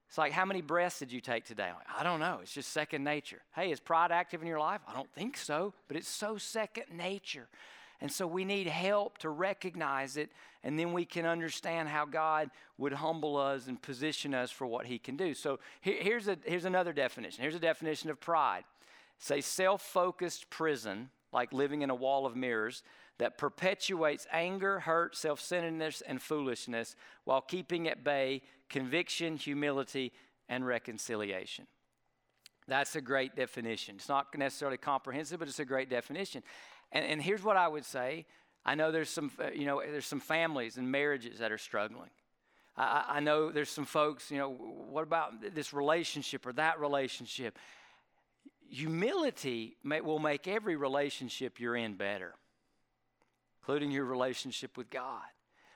It's 0.07 0.17
like, 0.19 0.31
how 0.31 0.45
many 0.45 0.61
breaths 0.61 0.99
did 0.99 1.11
you 1.11 1.21
take 1.21 1.43
today? 1.43 1.69
Like, 1.75 1.87
I 1.97 2.03
don't 2.03 2.19
know. 2.19 2.39
It's 2.43 2.53
just 2.53 2.71
second 2.71 3.03
nature. 3.03 3.41
Hey, 3.55 3.71
is 3.71 3.79
pride 3.79 4.11
active 4.11 4.43
in 4.43 4.47
your 4.47 4.59
life? 4.59 4.81
I 4.87 4.93
don't 4.93 5.11
think 5.13 5.37
so, 5.37 5.73
but 5.87 5.97
it's 5.97 6.07
so 6.07 6.37
second 6.37 6.95
nature. 6.95 7.47
And 8.03 8.11
so 8.11 8.27
we 8.27 8.43
need 8.43 8.67
help 8.67 9.17
to 9.19 9.29
recognize 9.29 10.17
it, 10.17 10.29
and 10.61 10.77
then 10.77 10.91
we 10.91 11.05
can 11.05 11.25
understand 11.25 11.87
how 11.87 12.03
God 12.03 12.49
would 12.77 12.91
humble 12.91 13.37
us 13.37 13.67
and 13.67 13.81
position 13.81 14.33
us 14.33 14.51
for 14.51 14.67
what 14.67 14.85
He 14.85 14.99
can 14.99 15.15
do. 15.15 15.33
So 15.33 15.59
here's, 15.79 16.27
a, 16.27 16.37
here's 16.43 16.65
another 16.65 16.91
definition. 16.91 17.41
Here's 17.41 17.55
a 17.55 17.59
definition 17.59 18.09
of 18.09 18.19
pride. 18.19 18.65
Say 19.19 19.39
self 19.39 19.81
focused 19.81 20.49
prison, 20.49 21.11
like 21.31 21.53
living 21.53 21.81
in 21.81 21.89
a 21.89 21.95
wall 21.95 22.25
of 22.25 22.35
mirrors, 22.35 22.83
that 23.19 23.37
perpetuates 23.37 24.27
anger, 24.33 24.81
hurt, 24.81 25.15
self 25.15 25.39
centeredness, 25.39 26.01
and 26.01 26.21
foolishness 26.21 26.97
while 27.23 27.39
keeping 27.39 27.87
at 27.87 28.03
bay 28.03 28.41
conviction, 28.67 29.37
humility, 29.37 30.11
and 30.49 30.67
reconciliation. 30.67 31.67
That's 32.67 32.97
a 32.97 33.01
great 33.01 33.35
definition. 33.37 33.95
It's 33.95 34.09
not 34.09 34.37
necessarily 34.37 34.77
comprehensive, 34.77 35.39
but 35.39 35.47
it's 35.47 35.59
a 35.59 35.65
great 35.65 35.89
definition. 35.89 36.43
And, 36.93 37.05
and 37.05 37.21
here's 37.21 37.43
what 37.43 37.57
I 37.57 37.67
would 37.67 37.85
say 37.85 38.25
I 38.65 38.75
know 38.75 38.91
there's 38.91 39.09
some, 39.09 39.31
uh, 39.39 39.51
you 39.53 39.65
know, 39.65 39.81
there's 39.81 40.05
some 40.05 40.21
families 40.21 40.77
and 40.77 40.89
marriages 40.89 41.39
that 41.39 41.51
are 41.51 41.57
struggling. 41.57 42.11
I, 42.77 43.05
I 43.07 43.19
know 43.19 43.51
there's 43.51 43.69
some 43.69 43.85
folks, 43.85 44.31
you 44.31 44.37
know, 44.37 44.49
what 44.49 45.03
about 45.03 45.33
this 45.53 45.73
relationship 45.73 46.45
or 46.45 46.53
that 46.53 46.79
relationship? 46.79 47.59
Humility 48.69 49.75
may, 49.83 50.01
will 50.01 50.19
make 50.19 50.47
every 50.47 50.77
relationship 50.77 51.59
you're 51.59 51.75
in 51.75 51.95
better. 51.95 52.35
including 53.61 53.91
your 53.91 54.05
relationship 54.05 54.77
with 54.77 54.89
God. 54.89 55.21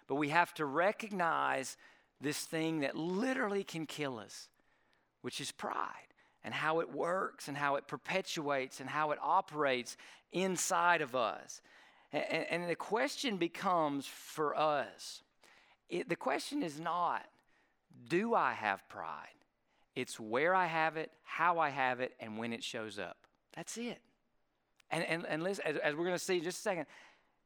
But 0.08 0.15
we 0.15 0.30
have 0.30 0.53
to 0.56 0.65
recognize 0.65 1.77
this 2.21 2.39
thing 2.39 2.82
that 2.82 2.95
literally 2.95 3.63
can 3.63 3.86
kill 3.86 4.19
us, 4.19 4.49
which 5.21 5.39
is 5.41 5.51
pride, 5.51 6.13
and 6.43 6.53
how 6.53 6.80
it 6.82 6.91
works, 6.91 7.47
and 7.47 7.58
how 7.58 7.75
it 7.75 7.88
perpetuates, 7.88 8.80
and 8.80 8.89
how 8.89 9.12
it 9.12 9.19
operates 9.21 9.97
inside 10.32 11.02
of 11.02 11.16
us. 11.16 11.62
And, 12.12 12.46
and 12.50 12.70
the 12.70 12.76
question 12.76 13.38
becomes 13.38 14.06
for 14.06 14.58
us 14.58 15.24
it, 15.90 16.10
the 16.10 16.16
question 16.16 16.63
is 16.63 16.80
not, 16.80 17.26
do 18.10 18.36
I 18.36 18.54
have 18.54 18.88
pride? 18.90 19.28
It's 19.96 20.20
where 20.20 20.54
I 20.54 20.66
have 20.66 20.98
it, 20.98 21.12
how 21.24 21.60
I 21.60 21.70
have 21.70 22.02
it, 22.02 22.13
and 22.20 22.38
when 22.38 22.54
it 22.54 22.63
shows 22.63 23.00
up. 23.00 23.18
That's 23.56 23.78
it. 23.78 24.00
And, 24.92 25.04
and, 25.06 25.26
and 25.28 25.44
listen, 25.44 25.66
as, 25.66 25.78
as 25.78 25.96
we're 25.96 26.04
going 26.04 26.16
to 26.16 26.24
see 26.24 26.38
in 26.38 26.44
just 26.44 26.60
a 26.60 26.62
second, 26.62 26.86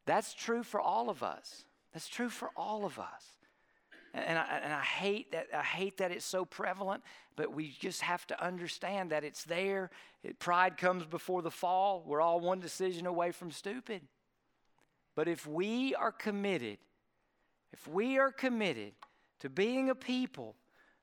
that's 0.06 0.34
true 0.34 0.64
for 0.64 0.82
all 0.82 1.10
of 1.10 1.24
us. 1.24 1.64
That's 1.94 2.08
true 2.08 2.30
for 2.30 2.50
all 2.56 2.86
of 2.86 3.00
us. 3.00 3.38
And, 4.14 4.38
I, 4.38 4.60
and 4.64 4.74
I 4.74 4.82
hate 4.82 5.32
that 5.32 5.48
I 5.54 5.64
hate 5.64 5.98
that 5.98 6.12
it's 6.12 6.26
so 6.26 6.44
prevalent, 6.44 7.02
but 7.38 7.54
we 7.54 7.70
just 7.80 8.02
have 8.02 8.28
to 8.28 8.44
understand 8.44 9.12
that 9.12 9.24
it's 9.24 9.46
there. 9.46 9.90
It, 10.22 10.38
pride 10.38 10.78
comes 10.78 11.06
before 11.06 11.42
the 11.42 11.52
fall. 11.52 12.04
We're 12.06 12.20
all 12.20 12.42
one 12.42 12.60
decision 12.60 13.06
away 13.06 13.32
from 13.32 13.52
stupid. 13.52 14.02
But 15.16 15.28
if 15.28 15.48
we 15.48 15.96
are 15.96 16.12
committed, 16.12 16.78
if 17.72 17.88
we 17.88 18.18
are 18.18 18.32
committed 18.32 18.94
to 19.40 19.50
being 19.50 19.90
a 19.90 19.96
people 19.96 20.56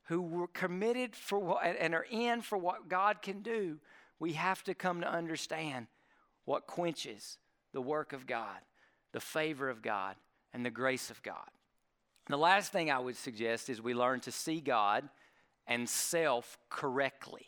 who 0.04 0.20
were 0.20 0.48
committed 0.48 1.16
for 1.16 1.38
what 1.38 1.64
and 1.64 1.94
are 1.94 2.06
in 2.10 2.42
for 2.42 2.58
what 2.58 2.88
God 2.88 3.22
can 3.22 3.40
do, 3.40 3.78
we 4.18 4.34
have 4.34 4.62
to 4.64 4.74
come 4.74 5.00
to 5.00 5.10
understand 5.10 5.86
what 6.44 6.66
quenches 6.66 7.38
the 7.72 7.80
work 7.80 8.12
of 8.12 8.26
God, 8.26 8.58
the 9.12 9.20
favor 9.20 9.68
of 9.68 9.82
God, 9.82 10.16
and 10.52 10.64
the 10.64 10.70
grace 10.70 11.10
of 11.10 11.22
God. 11.22 11.48
The 12.28 12.36
last 12.36 12.72
thing 12.72 12.90
I 12.90 12.98
would 12.98 13.16
suggest 13.16 13.70
is 13.70 13.80
we 13.80 13.94
learn 13.94 14.20
to 14.20 14.32
see 14.32 14.60
God 14.60 15.08
and 15.66 15.88
self 15.88 16.58
correctly. 16.68 17.46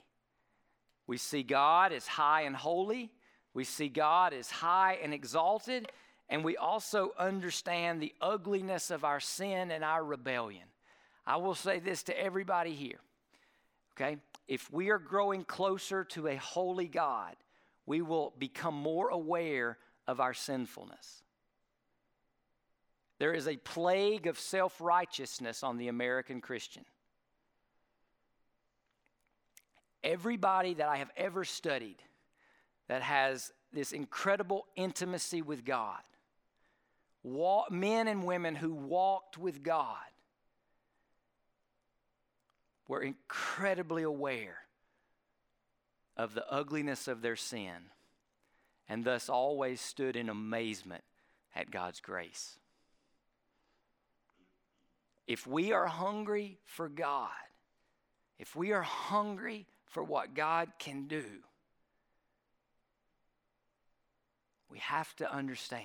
We 1.07 1.17
see 1.17 1.43
God 1.43 1.93
as 1.93 2.07
high 2.07 2.43
and 2.43 2.57
holy, 2.57 3.11
we 3.53 3.65
see 3.65 3.89
God 3.89 4.33
as 4.33 4.51
high 4.51 4.99
and 5.03 5.13
exalted, 5.13 5.91
and 6.29 6.45
we 6.45 6.57
also 6.57 7.13
understand 7.19 8.01
the 8.01 8.15
ugliness 8.21 8.91
of 8.91 9.05
our 9.05 9.21
sin 9.21 9.71
and 9.71 9.83
our 9.83 10.05
rebellion. 10.05 10.63
I 11.27 11.37
will 11.37 11.57
say 11.57 11.81
this 11.81 12.05
to 12.05 12.19
everybody 12.19 12.73
here, 12.73 13.01
okay? 13.95 14.19
If 14.47 14.73
we 14.73 14.91
are 14.91 14.99
growing 14.99 15.45
closer 15.45 16.05
to 16.05 16.29
a 16.29 16.37
holy 16.37 16.87
God, 16.87 17.35
we 17.87 18.03
will 18.03 18.33
become 18.39 18.75
more 18.75 19.09
aware 19.09 19.79
of 20.07 20.21
our 20.21 20.35
sinfulness. 20.35 21.23
There 23.21 23.35
is 23.35 23.47
a 23.47 23.59
plague 23.59 24.27
of 24.27 24.39
self 24.39 24.81
righteousness 24.81 25.63
on 25.63 25.77
the 25.77 25.89
American 25.89 26.41
Christian. 26.41 26.87
Everybody 30.03 30.73
that 30.75 30.89
I 30.89 30.97
have 30.97 31.11
ever 31.19 31.45
studied 31.45 31.99
that 32.89 33.03
has 33.03 33.53
this 33.75 33.93
incredible 33.93 34.67
intimacy 34.75 35.43
with 35.43 35.67
God 35.67 36.01
walk, 37.23 37.71
men 37.71 38.09
and 38.09 38.25
women 38.25 38.55
who 38.55 38.73
walked 38.73 39.37
with 39.37 39.63
God 39.63 39.99
were 42.89 43.03
incredibly 43.03 44.03
aware 44.03 44.61
of 46.17 46.33
the 46.33 46.51
ugliness 46.51 47.07
of 47.07 47.21
their 47.21 47.37
sin 47.37 47.91
and 48.89 49.05
thus 49.05 49.29
always 49.29 49.79
stood 49.79 50.17
in 50.17 50.31
amazement 50.31 51.05
at 51.55 51.71
God's 51.71 52.01
grace. 52.01 52.57
If 55.31 55.47
we 55.47 55.73
are 55.73 55.87
hungry 55.87 56.59
for 56.65 56.89
God, 56.89 57.31
if 58.41 58.57
we 58.57 58.73
are 58.73 58.83
hungry 58.83 59.69
for 59.85 60.03
what 60.03 60.35
God 60.35 60.73
can 60.81 61.07
do, 61.07 61.25
we 64.69 64.79
have 64.79 65.15
to 65.19 65.33
understand 65.33 65.85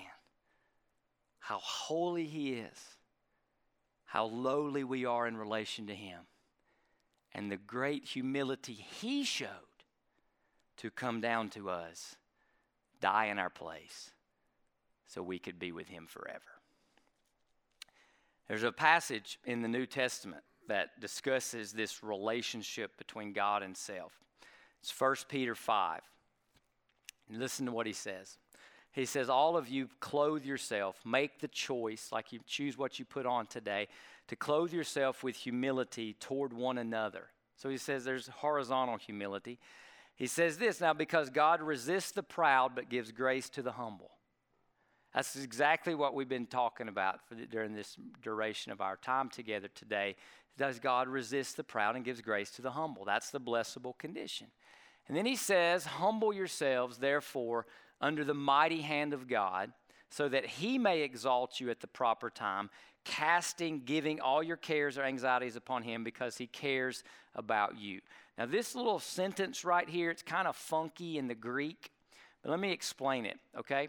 how 1.38 1.60
holy 1.60 2.26
He 2.26 2.54
is, 2.54 2.80
how 4.06 4.26
lowly 4.26 4.84
we 4.84 5.06
are 5.06 5.28
in 5.28 5.38
relation 5.38 5.86
to 5.86 5.96
Him, 5.96 6.22
and 7.32 7.52
the 7.52 7.58
great 7.58 8.04
humility 8.04 8.74
He 9.00 9.24
showed 9.24 9.50
to 10.78 10.90
come 10.90 11.22
down 11.22 11.50
to 11.50 11.70
us, 11.70 12.16
die 13.00 13.26
in 13.26 13.38
our 13.38 13.52
place, 13.52 14.10
so 15.06 15.22
we 15.22 15.38
could 15.38 15.60
be 15.60 15.72
with 15.72 15.88
Him 15.88 16.08
forever. 16.08 16.55
There's 18.48 18.64
a 18.64 18.72
passage 18.72 19.40
in 19.46 19.62
the 19.62 19.68
New 19.68 19.86
Testament 19.86 20.44
that 20.68 21.00
discusses 21.00 21.72
this 21.72 22.04
relationship 22.04 22.98
between 22.98 23.34
God 23.34 23.64
and 23.64 23.76
self. 23.76 24.14
It's 24.82 25.00
1 25.00 25.16
Peter 25.30 25.56
5. 25.56 26.02
Listen 27.32 27.66
to 27.66 27.72
what 27.72 27.88
he 27.88 27.94
says. 27.94 28.38
He 28.92 29.06
says, 29.06 29.30
All 29.30 29.58
of 29.58 29.68
you 29.68 29.90
clothe 30.00 30.46
yourself, 30.46 31.00
make 31.04 31.40
the 31.40 31.48
choice, 31.48 32.10
like 32.12 32.32
you 32.32 32.40
choose 32.46 32.78
what 32.78 33.00
you 33.00 33.06
put 33.06 33.26
on 33.26 33.48
today, 33.48 33.88
to 34.28 34.36
clothe 34.36 34.74
yourself 34.74 35.24
with 35.24 35.36
humility 35.36 36.16
toward 36.20 36.54
one 36.54 36.78
another. 36.78 37.28
So 37.58 37.70
he 37.70 37.78
says 37.78 38.04
there's 38.04 38.28
horizontal 38.28 38.98
humility. 38.98 39.60
He 40.16 40.28
says 40.28 40.58
this 40.58 40.80
now, 40.80 40.94
because 40.94 41.30
God 41.30 41.62
resists 41.62 42.12
the 42.12 42.24
proud 42.24 42.74
but 42.74 42.90
gives 42.90 43.12
grace 43.12 43.50
to 43.50 43.62
the 43.62 43.74
humble. 43.74 44.12
That's 45.16 45.38
exactly 45.38 45.96
what 45.96 46.14
we've 46.14 46.28
been 46.28 46.46
talking 46.46 46.90
about 46.90 47.22
the, 47.30 47.46
during 47.46 47.74
this 47.74 47.96
duration 48.22 48.74
of 48.74 48.82
our 48.82 48.98
time 48.98 49.30
together 49.30 49.70
today. 49.74 50.18
Does 50.58 50.78
God 50.78 51.08
resist 51.08 51.56
the 51.56 51.64
proud 51.64 51.96
and 51.96 52.04
gives 52.04 52.20
grace 52.20 52.52
to 52.52 52.62
the 52.62 52.72
humble? 52.72 53.06
That's 53.06 53.32
the 53.32 53.40
blessable 53.40 53.98
condition. 53.98 54.48
And 55.08 55.16
then 55.16 55.26
he 55.26 55.38
says, 55.38 55.86
Humble 55.86 56.34
yourselves, 56.34 56.98
therefore, 56.98 57.66
under 58.02 58.26
the 58.26 58.34
mighty 58.34 58.82
hand 58.82 59.14
of 59.14 59.30
God, 59.30 59.72
so 60.10 60.28
that 60.28 60.46
he 60.46 60.78
may 60.78 61.02
exalt 61.02 61.62
you 61.62 61.70
at 61.70 61.80
the 61.80 61.88
proper 61.88 62.30
time, 62.30 62.70
casting, 63.06 63.84
giving 63.86 64.20
all 64.20 64.44
your 64.44 64.58
cares 64.58 64.98
or 64.98 65.04
anxieties 65.04 65.56
upon 65.56 65.84
him 65.84 66.04
because 66.04 66.38
he 66.38 66.48
cares 66.48 67.06
about 67.36 67.78
you. 67.78 68.02
Now, 68.38 68.48
this 68.48 68.76
little 68.76 69.00
sentence 69.00 69.64
right 69.64 69.88
here, 69.88 70.12
it's 70.12 70.24
kind 70.24 70.48
of 70.48 70.58
funky 70.58 71.18
in 71.18 71.30
the 71.30 71.36
Greek, 71.36 71.92
but 72.44 72.52
let 72.52 72.60
me 72.60 72.74
explain 72.74 73.26
it, 73.26 73.40
okay? 73.58 73.88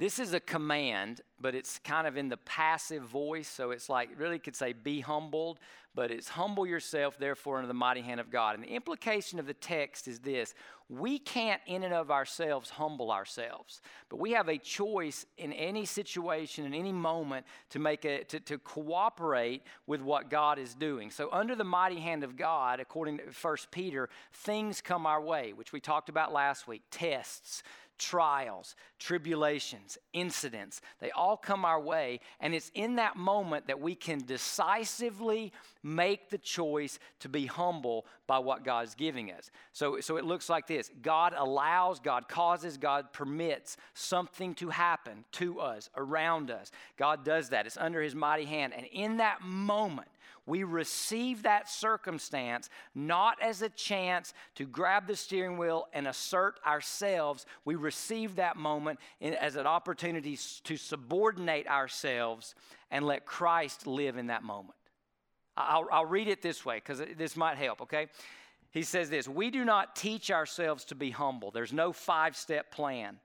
This 0.00 0.18
is 0.18 0.32
a 0.32 0.40
command, 0.40 1.20
but 1.38 1.54
it's 1.54 1.78
kind 1.78 2.06
of 2.06 2.16
in 2.16 2.30
the 2.30 2.38
passive 2.38 3.02
voice. 3.02 3.46
So 3.46 3.70
it's 3.70 3.90
like, 3.90 4.08
really 4.16 4.38
could 4.38 4.56
say, 4.56 4.72
be 4.72 5.00
humbled, 5.00 5.60
but 5.94 6.10
it's 6.10 6.30
humble 6.30 6.66
yourself, 6.66 7.18
therefore, 7.18 7.58
under 7.58 7.68
the 7.68 7.74
mighty 7.74 8.00
hand 8.00 8.18
of 8.18 8.30
God. 8.30 8.54
And 8.54 8.64
the 8.64 8.68
implication 8.68 9.38
of 9.38 9.46
the 9.46 9.52
text 9.52 10.08
is 10.08 10.20
this 10.20 10.54
we 10.88 11.18
can't, 11.18 11.60
in 11.66 11.82
and 11.82 11.92
of 11.92 12.10
ourselves, 12.10 12.70
humble 12.70 13.12
ourselves, 13.12 13.82
but 14.08 14.18
we 14.18 14.32
have 14.32 14.48
a 14.48 14.56
choice 14.56 15.26
in 15.36 15.52
any 15.52 15.84
situation, 15.84 16.64
in 16.64 16.72
any 16.72 16.92
moment, 16.92 17.44
to 17.68 17.78
make 17.78 18.06
a, 18.06 18.24
to, 18.24 18.40
to 18.40 18.56
cooperate 18.56 19.62
with 19.86 20.00
what 20.00 20.30
God 20.30 20.58
is 20.58 20.74
doing. 20.74 21.10
So, 21.10 21.28
under 21.30 21.54
the 21.54 21.62
mighty 21.62 22.00
hand 22.00 22.24
of 22.24 22.38
God, 22.38 22.80
according 22.80 23.18
to 23.18 23.24
1 23.24 23.56
Peter, 23.70 24.08
things 24.32 24.80
come 24.80 25.04
our 25.04 25.20
way, 25.20 25.52
which 25.52 25.74
we 25.74 25.80
talked 25.80 26.08
about 26.08 26.32
last 26.32 26.66
week 26.66 26.82
tests, 26.90 27.62
trials, 28.00 28.74
tribulations, 28.98 29.98
incidents, 30.12 30.80
they 31.00 31.10
all 31.10 31.36
come 31.36 31.64
our 31.64 31.80
way. 31.80 32.18
And 32.40 32.54
it's 32.54 32.72
in 32.74 32.96
that 32.96 33.16
moment 33.16 33.66
that 33.66 33.80
we 33.80 33.94
can 33.94 34.24
decisively 34.24 35.52
make 35.82 36.30
the 36.30 36.38
choice 36.38 36.98
to 37.20 37.28
be 37.28 37.46
humble 37.46 38.06
by 38.26 38.38
what 38.38 38.64
God's 38.64 38.94
giving 38.94 39.30
us. 39.30 39.50
So, 39.72 40.00
so 40.00 40.16
it 40.16 40.24
looks 40.24 40.48
like 40.48 40.66
this 40.66 40.90
God 41.02 41.34
allows, 41.36 42.00
God 42.00 42.28
causes, 42.28 42.78
God 42.78 43.12
permits 43.12 43.76
something 43.94 44.54
to 44.56 44.70
happen 44.70 45.24
to 45.32 45.60
us, 45.60 45.90
around 45.96 46.50
us. 46.50 46.72
God 46.96 47.24
does 47.24 47.50
that. 47.50 47.66
It's 47.66 47.76
under 47.76 48.00
His 48.00 48.14
mighty 48.14 48.46
hand. 48.46 48.72
And 48.74 48.86
in 48.86 49.18
that 49.18 49.42
moment, 49.42 50.08
we 50.46 50.64
receive 50.64 51.42
that 51.42 51.68
circumstance 51.68 52.68
not 52.94 53.40
as 53.40 53.62
a 53.62 53.68
chance 53.68 54.34
to 54.56 54.64
grab 54.64 55.06
the 55.06 55.16
steering 55.16 55.58
wheel 55.58 55.86
and 55.92 56.08
assert 56.08 56.58
ourselves. 56.66 57.46
We 57.64 57.74
receive 57.74 58.36
that 58.36 58.56
moment 58.56 58.98
in, 59.20 59.34
as 59.34 59.56
an 59.56 59.66
opportunity 59.66 60.38
to 60.64 60.76
subordinate 60.76 61.68
ourselves 61.68 62.54
and 62.90 63.06
let 63.06 63.26
Christ 63.26 63.86
live 63.86 64.16
in 64.16 64.28
that 64.28 64.42
moment. 64.42 64.74
I'll, 65.56 65.86
I'll 65.92 66.06
read 66.06 66.28
it 66.28 66.42
this 66.42 66.64
way 66.64 66.76
because 66.76 67.02
this 67.16 67.36
might 67.36 67.56
help, 67.56 67.82
okay? 67.82 68.08
He 68.70 68.82
says 68.82 69.10
this 69.10 69.28
We 69.28 69.50
do 69.50 69.64
not 69.64 69.96
teach 69.96 70.30
ourselves 70.30 70.84
to 70.86 70.94
be 70.94 71.10
humble, 71.10 71.50
there's 71.50 71.72
no 71.72 71.92
five 71.92 72.36
step 72.36 72.70
plan. 72.70 73.18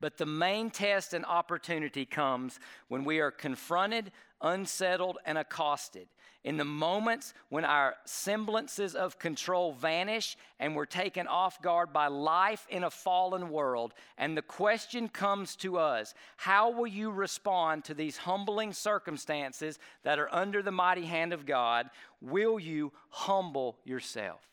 But 0.00 0.16
the 0.16 0.26
main 0.26 0.70
test 0.70 1.12
and 1.12 1.24
opportunity 1.24 2.04
comes 2.04 2.60
when 2.88 3.04
we 3.04 3.20
are 3.20 3.30
confronted, 3.30 4.12
unsettled, 4.40 5.18
and 5.26 5.36
accosted. 5.36 6.08
In 6.44 6.56
the 6.56 6.64
moments 6.64 7.34
when 7.48 7.64
our 7.64 7.96
semblances 8.04 8.94
of 8.94 9.18
control 9.18 9.72
vanish 9.72 10.36
and 10.60 10.76
we're 10.76 10.86
taken 10.86 11.26
off 11.26 11.60
guard 11.60 11.92
by 11.92 12.06
life 12.06 12.64
in 12.70 12.84
a 12.84 12.90
fallen 12.90 13.50
world, 13.50 13.92
and 14.16 14.36
the 14.36 14.42
question 14.42 15.08
comes 15.08 15.56
to 15.56 15.78
us 15.78 16.14
how 16.36 16.70
will 16.70 16.86
you 16.86 17.10
respond 17.10 17.84
to 17.84 17.94
these 17.94 18.18
humbling 18.18 18.72
circumstances 18.72 19.80
that 20.04 20.20
are 20.20 20.32
under 20.32 20.62
the 20.62 20.70
mighty 20.70 21.06
hand 21.06 21.32
of 21.32 21.44
God? 21.44 21.90
Will 22.20 22.60
you 22.60 22.92
humble 23.10 23.76
yourself? 23.84 24.48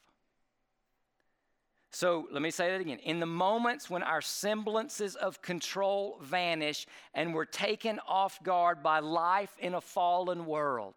So 1.96 2.28
let 2.30 2.42
me 2.42 2.52
say 2.52 2.72
that 2.72 2.82
again. 2.82 3.00
In 3.06 3.22
the 3.22 3.26
moments 3.26 3.90
when 3.90 4.04
our 4.04 4.20
semblances 4.20 5.16
of 5.16 5.42
control 5.42 6.20
vanish 6.22 6.88
and 7.14 7.34
we're 7.34 7.46
taken 7.46 8.02
off 8.06 8.44
guard 8.44 8.84
by 8.84 9.00
life 9.00 9.56
in 9.60 9.76
a 9.76 9.80
fallen 9.80 10.46
world, 10.46 10.96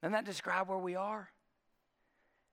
doesn't 0.00 0.12
that 0.12 0.24
describe 0.24 0.68
where 0.68 0.78
we 0.78 0.94
are? 0.94 1.28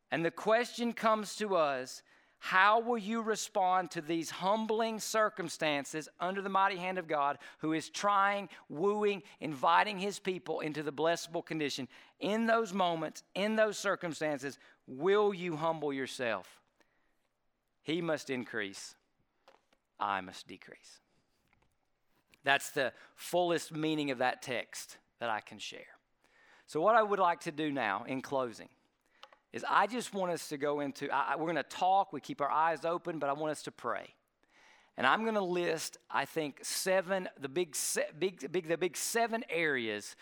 And 0.10 0.26
the 0.26 0.32
question 0.32 0.93
comes 0.93 1.36
to 1.36 1.56
us 1.56 2.02
how 2.43 2.80
will 2.80 2.97
you 2.97 3.21
respond 3.21 3.91
to 3.91 4.02
these 4.02 4.32
humbling 4.32 5.00
circumstances 5.00 6.10
under 6.19 6.41
the 6.41 6.50
mighty 6.50 6.76
hand 6.76 6.97
of 6.97 7.08
God 7.08 7.38
who 7.60 7.74
is 7.74 7.88
trying, 7.88 8.50
wooing, 8.67 9.21
inviting 9.39 10.00
his 10.00 10.17
people 10.17 10.62
into 10.62 10.82
the 10.82 10.91
blessable 10.91 11.45
condition? 11.45 11.88
In 12.19 12.47
those 12.47 12.74
moments, 12.74 13.21
in 13.36 13.56
those 13.56 13.78
circumstances, 13.78 14.58
will 14.88 15.34
you 15.34 15.56
humble 15.56 15.94
yourself? 15.94 16.60
He 17.84 18.02
must 18.02 18.30
increase, 18.30 18.96
I 20.00 20.22
must 20.22 20.48
decrease. 20.48 21.00
That's 22.44 22.72
the 22.72 22.94
fullest 23.15 23.76
meaning 23.76 24.12
of 24.12 24.20
that 24.20 24.41
text 24.41 24.98
that 25.20 25.30
I 25.30 25.39
can 25.39 25.60
share. 25.60 25.82
So, 26.67 26.82
what 26.82 26.96
I 26.96 27.04
would 27.04 27.20
like 27.20 27.41
to 27.41 27.52
do 27.52 27.72
now 27.72 28.06
in 28.08 28.22
closing 28.22 28.70
is 29.54 29.65
I 29.70 29.88
just 29.88 30.13
want 30.13 30.32
us 30.32 30.48
to 30.50 30.58
go 30.58 30.80
into, 30.80 31.10
I, 31.13 31.36
we're 31.36 31.46
going 31.52 31.56
to 31.58 31.63
talk, 31.63 32.13
we 32.13 32.22
keep 32.22 32.41
our 32.41 32.50
eyes 32.50 32.86
open, 32.86 33.20
but 33.20 33.30
I 33.30 33.34
want 33.34 33.52
us 33.52 33.63
to 33.63 33.72
pray. 33.72 34.13
And 34.98 35.06
I'm 35.08 35.24
going 35.24 35.36
to 35.36 35.44
list, 35.44 35.98
I 36.10 36.26
think, 36.26 36.60
seven, 36.63 37.28
the 37.39 37.50
big, 37.50 37.76
big, 38.20 38.52
big, 38.52 38.67
the 38.67 38.78
big 38.78 38.98
seven 38.98 39.44
areas 39.50 40.15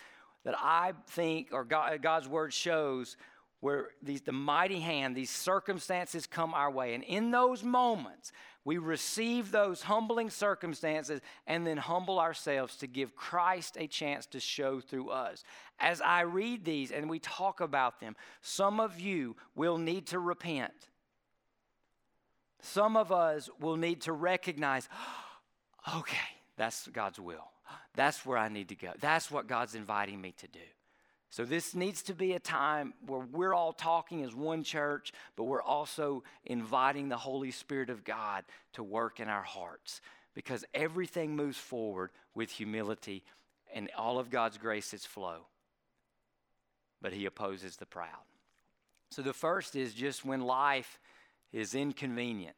that 0.43 0.55
I 0.57 0.93
think, 1.07 1.49
or 1.51 1.63
God, 1.63 2.01
God's 2.01 2.27
word 2.27 2.53
shows, 2.53 3.17
where 3.61 3.89
these, 4.01 4.21
the 4.21 4.31
mighty 4.31 4.79
hand, 4.79 5.15
these 5.15 5.29
circumstances 5.29 6.25
come 6.25 6.53
our 6.53 6.71
way. 6.71 6.93
And 6.93 7.03
in 7.03 7.31
those 7.31 7.63
moments, 7.63 8.31
we 8.63 8.77
receive 8.77 9.51
those 9.51 9.83
humbling 9.83 10.29
circumstances 10.29 11.21
and 11.45 11.65
then 11.65 11.77
humble 11.77 12.19
ourselves 12.19 12.77
to 12.77 12.87
give 12.87 13.15
Christ 13.15 13.77
a 13.77 13.87
chance 13.87 14.25
to 14.27 14.39
show 14.39 14.79
through 14.79 15.09
us. 15.09 15.43
As 15.79 16.01
I 16.01 16.21
read 16.21 16.63
these 16.63 16.91
and 16.91 17.09
we 17.09 17.19
talk 17.19 17.61
about 17.61 17.99
them, 17.99 18.15
some 18.41 18.79
of 18.79 18.99
you 18.99 19.35
will 19.55 19.77
need 19.77 20.07
to 20.07 20.19
repent. 20.19 20.73
Some 22.61 22.97
of 22.97 23.11
us 23.11 23.49
will 23.59 23.77
need 23.77 24.01
to 24.01 24.13
recognize, 24.13 24.87
okay, 25.97 26.17
that's 26.57 26.87
God's 26.87 27.19
will. 27.19 27.51
That's 27.95 28.25
where 28.25 28.37
I 28.37 28.49
need 28.49 28.69
to 28.69 28.75
go. 28.75 28.91
That's 28.99 29.29
what 29.29 29.47
God's 29.47 29.75
inviting 29.75 30.21
me 30.21 30.33
to 30.37 30.47
do. 30.47 30.59
So, 31.31 31.45
this 31.45 31.75
needs 31.75 32.01
to 32.03 32.15
be 32.15 32.33
a 32.33 32.39
time 32.39 32.93
where 33.05 33.25
we're 33.31 33.53
all 33.53 33.71
talking 33.71 34.23
as 34.23 34.33
one 34.33 34.63
church, 34.63 35.13
but 35.35 35.43
we're 35.43 35.61
also 35.61 36.23
inviting 36.43 37.07
the 37.07 37.17
Holy 37.17 37.51
Spirit 37.51 37.91
of 37.91 38.03
God 38.03 38.45
to 38.73 38.83
work 38.83 39.19
in 39.19 39.29
our 39.29 39.43
hearts 39.43 40.01
because 40.33 40.65
everything 40.73 41.35
moves 41.35 41.57
forward 41.57 42.09
with 42.33 42.49
humility 42.49 43.23
and 43.73 43.91
all 43.95 44.17
of 44.17 44.31
God's 44.31 44.57
grace 44.57 44.91
is 44.91 45.05
flow. 45.05 45.45
But 46.99 47.13
He 47.13 47.27
opposes 47.27 47.75
the 47.75 47.85
proud. 47.85 48.25
So, 49.11 49.21
the 49.21 49.33
first 49.33 49.75
is 49.75 49.93
just 49.93 50.25
when 50.25 50.41
life 50.41 50.99
is 51.53 51.75
inconvenient 51.75 52.55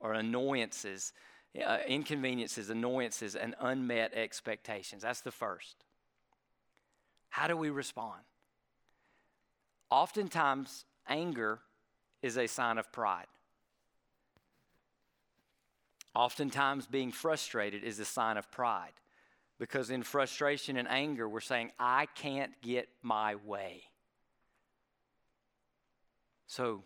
or 0.00 0.14
annoyances, 0.14 1.12
uh, 1.62 1.78
inconveniences, 1.86 2.70
annoyances, 2.70 3.36
and 3.36 3.54
unmet 3.60 4.14
expectations. 4.14 5.02
That's 5.02 5.20
the 5.20 5.30
first. 5.30 5.85
How 7.36 7.48
do 7.48 7.54
we 7.54 7.68
respond? 7.68 8.22
Oftentimes, 9.90 10.86
anger 11.06 11.58
is 12.22 12.38
a 12.38 12.46
sign 12.46 12.78
of 12.78 12.90
pride. 12.90 13.26
Oftentimes, 16.14 16.86
being 16.86 17.12
frustrated 17.12 17.84
is 17.84 18.00
a 18.00 18.06
sign 18.06 18.38
of 18.38 18.50
pride 18.50 18.94
because 19.58 19.90
in 19.90 20.02
frustration 20.02 20.78
and 20.78 20.88
anger, 20.88 21.28
we're 21.28 21.40
saying, 21.40 21.72
I 21.78 22.06
can't 22.14 22.52
get 22.62 22.88
my 23.02 23.34
way. 23.34 23.82
So, 26.46 26.84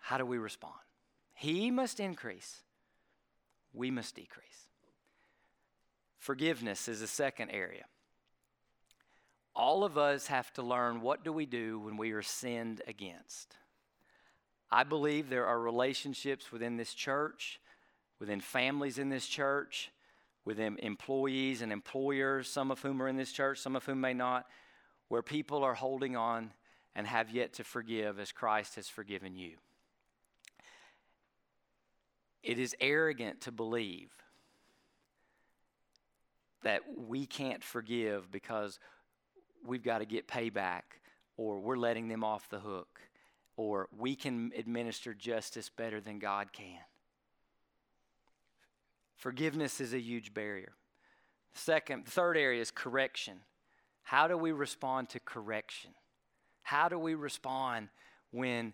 how 0.00 0.18
do 0.18 0.26
we 0.26 0.38
respond? 0.38 0.74
He 1.34 1.70
must 1.70 2.00
increase, 2.00 2.64
we 3.72 3.92
must 3.92 4.16
decrease. 4.16 4.66
Forgiveness 6.18 6.88
is 6.88 7.00
a 7.00 7.06
second 7.06 7.50
area 7.50 7.84
all 9.56 9.84
of 9.84 9.96
us 9.96 10.26
have 10.26 10.52
to 10.54 10.62
learn 10.62 11.00
what 11.00 11.24
do 11.24 11.32
we 11.32 11.46
do 11.46 11.78
when 11.78 11.96
we 11.96 12.12
are 12.12 12.22
sinned 12.22 12.82
against. 12.86 13.56
I 14.70 14.82
believe 14.82 15.28
there 15.28 15.46
are 15.46 15.60
relationships 15.60 16.50
within 16.50 16.76
this 16.76 16.94
church, 16.94 17.60
within 18.18 18.40
families 18.40 18.98
in 18.98 19.08
this 19.08 19.26
church, 19.26 19.92
within 20.44 20.78
employees 20.78 21.62
and 21.62 21.72
employers, 21.72 22.48
some 22.48 22.70
of 22.70 22.80
whom 22.80 23.00
are 23.00 23.08
in 23.08 23.16
this 23.16 23.32
church, 23.32 23.60
some 23.60 23.76
of 23.76 23.84
whom 23.84 24.00
may 24.00 24.12
not, 24.12 24.46
where 25.08 25.22
people 25.22 25.62
are 25.62 25.74
holding 25.74 26.16
on 26.16 26.50
and 26.96 27.06
have 27.06 27.30
yet 27.30 27.52
to 27.54 27.64
forgive 27.64 28.18
as 28.18 28.32
Christ 28.32 28.74
has 28.76 28.88
forgiven 28.88 29.36
you. 29.36 29.56
It 32.42 32.58
is 32.58 32.74
arrogant 32.80 33.42
to 33.42 33.52
believe 33.52 34.10
that 36.62 36.82
we 36.96 37.26
can't 37.26 37.62
forgive 37.62 38.30
because 38.30 38.78
we've 39.64 39.82
got 39.82 39.98
to 39.98 40.04
get 40.04 40.28
payback, 40.28 40.82
or 41.36 41.58
we're 41.58 41.76
letting 41.76 42.08
them 42.08 42.22
off 42.22 42.48
the 42.48 42.60
hook, 42.60 43.00
or 43.56 43.88
we 43.96 44.14
can 44.14 44.52
administer 44.56 45.14
justice 45.14 45.68
better 45.68 46.00
than 46.00 46.18
God 46.18 46.52
can. 46.52 46.80
Forgiveness 49.16 49.80
is 49.80 49.94
a 49.94 50.00
huge 50.00 50.34
barrier. 50.34 50.72
Second, 51.54 52.06
third 52.06 52.36
area 52.36 52.60
is 52.60 52.70
correction. 52.70 53.38
How 54.02 54.28
do 54.28 54.36
we 54.36 54.52
respond 54.52 55.08
to 55.10 55.20
correction? 55.20 55.92
How 56.62 56.88
do 56.88 56.98
we 56.98 57.14
respond 57.14 57.88
when 58.32 58.72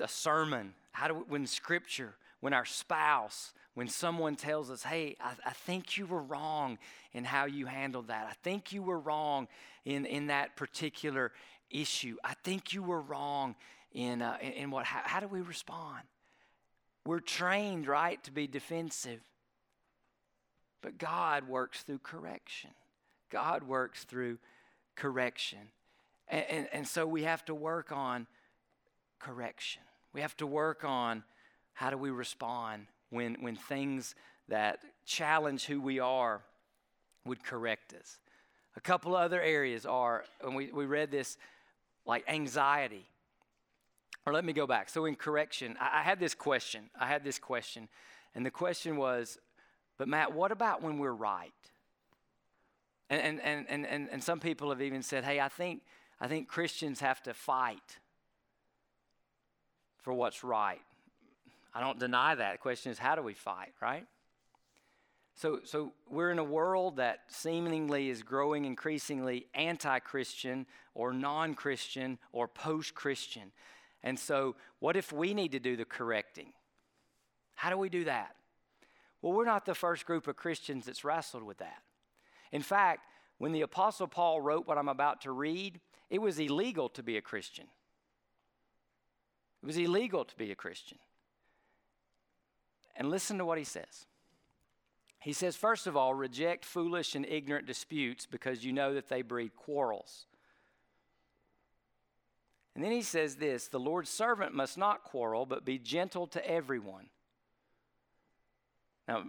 a 0.00 0.08
sermon, 0.08 0.74
how 0.92 1.08
do 1.08 1.14
we, 1.14 1.20
when 1.22 1.46
scripture, 1.46 2.14
when 2.40 2.52
our 2.52 2.64
spouse, 2.64 3.52
when 3.78 3.86
someone 3.86 4.34
tells 4.34 4.72
us, 4.72 4.82
hey, 4.82 5.14
I, 5.20 5.34
I, 5.46 5.52
think 5.52 5.96
you 5.96 6.04
were 6.04 6.20
wrong 6.20 6.78
in 7.12 7.22
how 7.22 7.44
you 7.44 7.66
handled 7.66 8.08
that. 8.08 8.26
I 8.28 8.32
think 8.42 8.72
you 8.72 8.82
were 8.82 8.98
wrong 8.98 9.46
in, 9.84 10.04
in 10.04 10.26
that 10.26 10.56
particular 10.56 11.30
issue. 11.70 12.16
I 12.24 12.34
think 12.42 12.72
you 12.72 12.82
were 12.82 13.00
wrong 13.00 13.54
in, 13.92 14.20
uh, 14.20 14.36
in, 14.42 14.50
in 14.50 14.70
what, 14.72 14.84
how, 14.84 15.02
how 15.04 15.20
do 15.20 15.28
we 15.28 15.42
respond? 15.42 16.02
We're 17.06 17.20
trained, 17.20 17.86
right, 17.86 18.20
to 18.24 18.32
be 18.32 18.48
defensive. 18.48 19.20
But 20.82 20.98
God 20.98 21.46
works 21.46 21.82
through 21.82 22.00
correction. 22.00 22.70
God 23.30 23.62
works 23.62 24.02
through 24.02 24.38
correction. 24.96 25.70
And, 26.26 26.44
and, 26.50 26.68
and 26.72 26.88
so 26.88 27.06
we 27.06 27.22
have 27.22 27.44
to 27.44 27.54
work 27.54 27.92
on 27.92 28.26
correction. 29.20 29.82
We 30.12 30.22
have 30.22 30.36
to 30.38 30.48
work 30.48 30.82
on 30.82 31.22
how 31.74 31.90
do 31.90 31.96
we 31.96 32.10
respond 32.10 32.88
when, 33.10 33.36
when 33.40 33.56
things 33.56 34.14
that 34.48 34.80
challenge 35.04 35.64
who 35.64 35.80
we 35.80 35.98
are 35.98 36.42
would 37.24 37.42
correct 37.42 37.92
us. 37.94 38.18
A 38.76 38.80
couple 38.80 39.16
other 39.16 39.40
areas 39.40 39.86
are, 39.86 40.24
and 40.42 40.54
we, 40.54 40.70
we 40.72 40.86
read 40.86 41.10
this, 41.10 41.36
like 42.06 42.24
anxiety. 42.28 43.06
Or 44.24 44.32
let 44.32 44.44
me 44.44 44.52
go 44.52 44.66
back. 44.66 44.88
So, 44.88 45.04
in 45.04 45.16
correction, 45.16 45.76
I, 45.80 46.00
I 46.00 46.02
had 46.02 46.20
this 46.20 46.34
question. 46.34 46.90
I 46.98 47.06
had 47.06 47.24
this 47.24 47.38
question. 47.38 47.88
And 48.34 48.44
the 48.44 48.50
question 48.50 48.96
was, 48.96 49.38
but 49.96 50.06
Matt, 50.06 50.32
what 50.32 50.52
about 50.52 50.82
when 50.82 50.98
we're 50.98 51.12
right? 51.12 51.52
And, 53.10 53.40
and, 53.40 53.66
and, 53.68 53.86
and, 53.86 54.08
and 54.10 54.22
some 54.22 54.38
people 54.38 54.68
have 54.70 54.82
even 54.82 55.02
said, 55.02 55.24
hey, 55.24 55.40
I 55.40 55.48
think, 55.48 55.82
I 56.20 56.28
think 56.28 56.46
Christians 56.46 57.00
have 57.00 57.22
to 57.22 57.34
fight 57.34 57.98
for 60.02 60.12
what's 60.12 60.44
right. 60.44 60.80
I 61.78 61.80
don't 61.80 62.00
deny 62.00 62.34
that. 62.34 62.52
The 62.54 62.58
question 62.58 62.90
is, 62.90 62.98
how 62.98 63.14
do 63.14 63.22
we 63.22 63.34
fight, 63.34 63.72
right? 63.80 64.04
So, 65.36 65.60
so 65.62 65.92
we're 66.10 66.32
in 66.32 66.40
a 66.40 66.44
world 66.44 66.96
that 66.96 67.20
seemingly 67.28 68.10
is 68.10 68.24
growing 68.24 68.64
increasingly 68.64 69.46
anti 69.54 70.00
Christian 70.00 70.66
or 70.92 71.12
non 71.12 71.54
Christian 71.54 72.18
or 72.32 72.48
post 72.48 72.96
Christian. 72.96 73.52
And 74.02 74.18
so, 74.18 74.56
what 74.80 74.96
if 74.96 75.12
we 75.12 75.34
need 75.34 75.52
to 75.52 75.60
do 75.60 75.76
the 75.76 75.84
correcting? 75.84 76.52
How 77.54 77.70
do 77.70 77.78
we 77.78 77.88
do 77.88 78.06
that? 78.06 78.34
Well, 79.22 79.32
we're 79.32 79.44
not 79.44 79.64
the 79.64 79.72
first 79.72 80.04
group 80.04 80.26
of 80.26 80.34
Christians 80.34 80.86
that's 80.86 81.04
wrestled 81.04 81.44
with 81.44 81.58
that. 81.58 81.82
In 82.50 82.62
fact, 82.62 83.02
when 83.38 83.52
the 83.52 83.60
Apostle 83.60 84.08
Paul 84.08 84.40
wrote 84.40 84.66
what 84.66 84.78
I'm 84.78 84.88
about 84.88 85.20
to 85.20 85.30
read, 85.30 85.78
it 86.10 86.20
was 86.20 86.40
illegal 86.40 86.88
to 86.88 87.04
be 87.04 87.16
a 87.16 87.22
Christian. 87.22 87.66
It 89.62 89.66
was 89.66 89.78
illegal 89.78 90.24
to 90.24 90.36
be 90.36 90.50
a 90.50 90.56
Christian. 90.56 90.98
And 92.98 93.10
listen 93.10 93.38
to 93.38 93.46
what 93.46 93.56
he 93.56 93.64
says. 93.64 94.06
He 95.20 95.32
says, 95.32 95.56
first 95.56 95.86
of 95.86 95.96
all, 95.96 96.14
reject 96.14 96.64
foolish 96.64 97.14
and 97.14 97.24
ignorant 97.24 97.66
disputes 97.66 98.26
because 98.26 98.64
you 98.64 98.72
know 98.72 98.92
that 98.94 99.08
they 99.08 99.22
breed 99.22 99.56
quarrels. 99.56 100.26
And 102.74 102.84
then 102.84 102.92
he 102.92 103.02
says 103.02 103.36
this 103.36 103.68
the 103.68 103.80
Lord's 103.80 104.10
servant 104.10 104.54
must 104.54 104.76
not 104.76 105.02
quarrel, 105.02 105.46
but 105.46 105.64
be 105.64 105.78
gentle 105.78 106.26
to 106.28 106.48
everyone. 106.48 107.06
Now, 109.08 109.24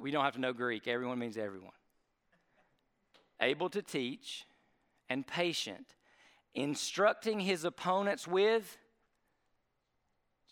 we 0.00 0.10
don't 0.10 0.24
have 0.24 0.34
to 0.34 0.40
know 0.40 0.52
Greek, 0.52 0.86
everyone 0.86 1.18
means 1.18 1.38
everyone. 1.38 1.72
Able 3.40 3.70
to 3.70 3.82
teach 3.82 4.46
and 5.08 5.26
patient, 5.26 5.94
instructing 6.54 7.40
his 7.40 7.64
opponents 7.64 8.28
with 8.28 8.78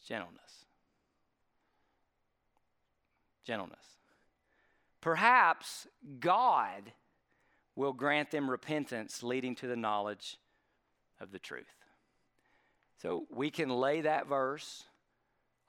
gentleness. 0.08 0.49
Gentleness. 3.44 3.84
Perhaps 5.00 5.86
God 6.18 6.92
will 7.74 7.92
grant 7.92 8.30
them 8.30 8.50
repentance 8.50 9.22
leading 9.22 9.54
to 9.56 9.66
the 9.66 9.76
knowledge 9.76 10.36
of 11.20 11.32
the 11.32 11.38
truth. 11.38 11.74
So 13.00 13.24
we 13.30 13.50
can 13.50 13.70
lay 13.70 14.02
that 14.02 14.26
verse 14.26 14.84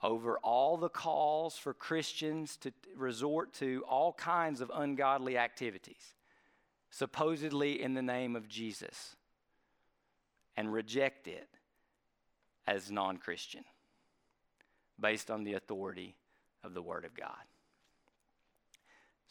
over 0.04 0.38
all 0.40 0.78
the 0.78 0.90
calls 0.90 1.58
for 1.58 1.74
Christians 1.74 2.58
to 2.58 2.74
resort 2.96 3.54
to 3.54 3.84
all 3.88 4.14
kinds 4.14 4.60
of 4.60 4.72
ungodly 4.74 5.38
activities, 5.38 6.16
supposedly 6.90 7.82
in 7.82 7.94
the 7.94 8.02
name 8.02 8.36
of 8.36 8.50
Jesus, 8.50 9.16
and 10.58 10.74
reject 10.74 11.28
it 11.28 11.48
as 12.68 12.92
non 12.92 13.18
Christian 13.18 13.64
based 15.00 15.32
on 15.32 15.44
the 15.44 15.54
authority 15.54 16.16
of 16.64 16.74
the 16.74 16.82
Word 16.82 17.06
of 17.06 17.16
God. 17.16 17.46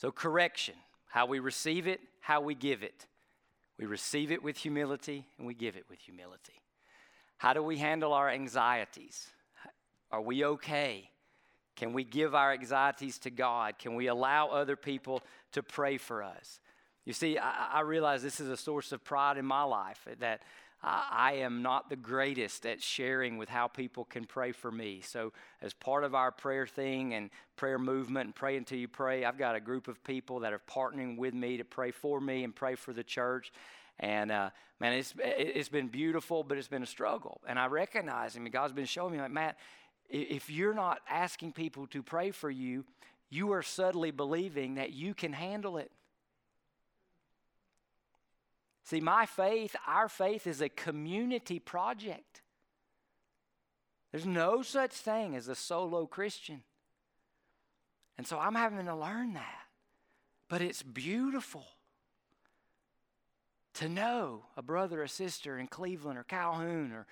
So, 0.01 0.11
correction, 0.11 0.77
how 1.09 1.27
we 1.27 1.41
receive 1.41 1.87
it, 1.87 2.01
how 2.21 2.41
we 2.41 2.55
give 2.55 2.83
it. 2.83 3.05
We 3.79 3.85
receive 3.85 4.33
it 4.33 4.43
with 4.43 4.57
humility 4.57 5.27
and 5.37 5.47
we 5.47 5.53
give 5.53 5.77
it 5.77 5.85
with 5.91 5.99
humility. 5.99 6.63
How 7.37 7.53
do 7.53 7.63
we 7.63 7.77
handle 7.77 8.15
our 8.15 8.31
anxieties? 8.31 9.29
Are 10.11 10.23
we 10.23 10.43
okay? 10.43 11.11
Can 11.77 11.93
we 11.93 12.03
give 12.03 12.35
our 12.35 12.51
anxieties 12.55 13.19
to 13.19 13.31
God? 13.31 13.79
Can 13.79 13.95
we 13.95 14.07
allow 14.07 14.49
other 14.49 14.75
people 14.75 15.23
to 15.53 15.63
pray 15.63 15.99
for 15.99 16.23
us? 16.23 16.61
You 17.05 17.13
see, 17.13 17.37
I, 17.37 17.69
I 17.75 17.81
realize 17.81 18.23
this 18.23 18.41
is 18.41 18.49
a 18.49 18.57
source 18.57 18.93
of 18.93 19.05
pride 19.05 19.37
in 19.37 19.45
my 19.45 19.65
life 19.65 20.09
that 20.19 20.41
I 20.83 21.35
am 21.41 21.63
not 21.63 21.91
the 21.91 21.97
greatest 21.97 22.65
at 22.65 22.83
sharing 22.83 23.37
with 23.37 23.51
how 23.51 23.69
people 23.69 24.05
can 24.05 24.25
pray 24.25 24.53
for 24.53 24.73
me. 24.73 25.03
So, 25.03 25.33
as 25.61 25.75
part 25.75 26.05
of 26.05 26.15
our 26.15 26.33
prayer 26.33 26.67
thing 26.67 27.13
and 27.13 27.29
prayer 27.57 27.79
movement 27.79 28.27
and 28.27 28.35
pray 28.35 28.57
until 28.57 28.79
you 28.79 28.89
pray, 28.89 29.25
I've 29.25 29.37
got 29.37 29.55
a 29.57 29.61
group 29.61 29.89
of 29.89 30.03
people 30.05 30.41
that 30.41 30.55
are 30.55 30.63
partnering 30.71 31.19
with 31.19 31.35
me 31.35 31.59
to 31.59 31.65
pray 31.65 31.91
for 31.91 32.19
me 32.19 32.45
and 32.45 32.55
pray 32.55 32.77
for 32.77 32.95
the 32.95 33.05
church. 33.05 33.53
And 33.99 34.33
uh, 34.33 34.51
man, 34.81 34.95
it's 34.95 35.13
it's 35.19 35.69
been 35.69 35.89
beautiful, 35.89 36.43
but 36.43 36.57
it's 36.57 36.69
been 36.69 36.83
a 36.83 36.87
struggle. 36.87 37.43
And 37.47 37.59
I 37.59 37.67
recognize, 37.67 38.35
I 38.35 38.39
mean, 38.39 38.51
God's 38.51 38.73
been 38.73 38.87
showing 38.87 39.13
me, 39.13 39.21
like, 39.21 39.31
Matt, 39.31 39.59
if 40.09 40.49
you're 40.49 40.75
not 40.75 41.01
asking 41.09 41.53
people 41.53 41.87
to 41.89 42.03
pray 42.03 42.31
for 42.31 42.51
you, 42.51 42.85
you 43.29 43.53
are 43.53 43.63
subtly 43.63 44.11
believing 44.11 44.75
that 44.77 44.93
you 44.93 45.13
can 45.13 45.35
handle 45.35 45.77
it. 45.77 45.91
See, 48.91 49.01
my 49.01 49.25
faith, 49.25 49.77
our 49.87 50.09
faith 50.09 50.49
is 50.49 50.61
a 50.61 50.69
community 50.69 51.61
project. 51.61 52.43
There's 54.11 54.27
no 54.27 54.63
such 54.63 54.91
thing 54.91 55.37
as 55.37 55.47
a 55.47 55.55
solo 55.55 56.07
Christian. 56.07 56.65
And 58.19 58.27
so 58.27 58.37
I'm 58.41 58.57
having 58.57 58.85
to 58.85 58.97
learn 58.97 59.35
that. 59.35 59.63
But 60.49 60.61
it's 60.61 60.83
beautiful 60.83 61.65
to 63.75 63.89
know 63.89 64.47
a 64.57 64.63
brother 64.63 65.05
or 65.05 65.07
sister 65.07 65.57
in 65.57 65.69
Cleveland 65.69 66.19
or 66.19 66.25
Calhoun 66.25 66.91
or 66.91 67.07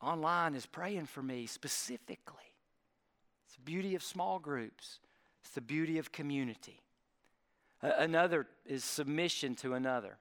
online 0.00 0.54
is 0.54 0.66
praying 0.66 1.06
for 1.06 1.20
me 1.20 1.46
specifically. 1.46 2.54
It's 3.44 3.56
the 3.56 3.62
beauty 3.62 3.96
of 3.96 4.04
small 4.04 4.38
groups, 4.38 5.00
it's 5.42 5.50
the 5.50 5.60
beauty 5.60 5.98
of 5.98 6.12
community. 6.12 6.80
another 7.82 8.46
is 8.64 8.84
submission 8.84 9.56
to 9.56 9.74
another. 9.74 10.18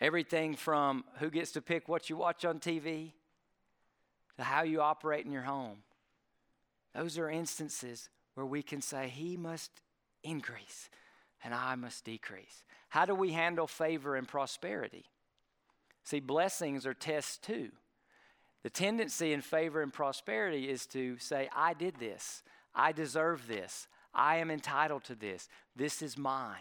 Everything 0.00 0.54
from 0.54 1.04
who 1.18 1.30
gets 1.30 1.52
to 1.52 1.62
pick 1.62 1.88
what 1.88 2.10
you 2.10 2.16
watch 2.16 2.44
on 2.44 2.60
TV 2.60 3.12
to 4.36 4.42
how 4.42 4.62
you 4.62 4.80
operate 4.80 5.24
in 5.24 5.32
your 5.32 5.42
home. 5.42 5.78
Those 6.94 7.18
are 7.18 7.30
instances 7.30 8.08
where 8.34 8.46
we 8.46 8.62
can 8.62 8.80
say, 8.80 9.08
He 9.08 9.36
must 9.36 9.70
increase 10.22 10.88
and 11.42 11.54
I 11.54 11.74
must 11.74 12.04
decrease. 12.04 12.64
How 12.88 13.04
do 13.04 13.14
we 13.14 13.32
handle 13.32 13.66
favor 13.66 14.16
and 14.16 14.26
prosperity? 14.26 15.04
See, 16.04 16.20
blessings 16.20 16.86
are 16.86 16.94
tests 16.94 17.38
too. 17.38 17.70
The 18.62 18.70
tendency 18.70 19.32
in 19.32 19.42
favor 19.42 19.82
and 19.82 19.92
prosperity 19.92 20.70
is 20.70 20.86
to 20.86 21.18
say, 21.18 21.50
I 21.54 21.74
did 21.74 21.96
this, 21.98 22.42
I 22.74 22.92
deserve 22.92 23.46
this, 23.46 23.88
I 24.14 24.36
am 24.36 24.50
entitled 24.50 25.04
to 25.04 25.14
this, 25.14 25.48
this 25.76 26.00
is 26.00 26.16
mine. 26.16 26.56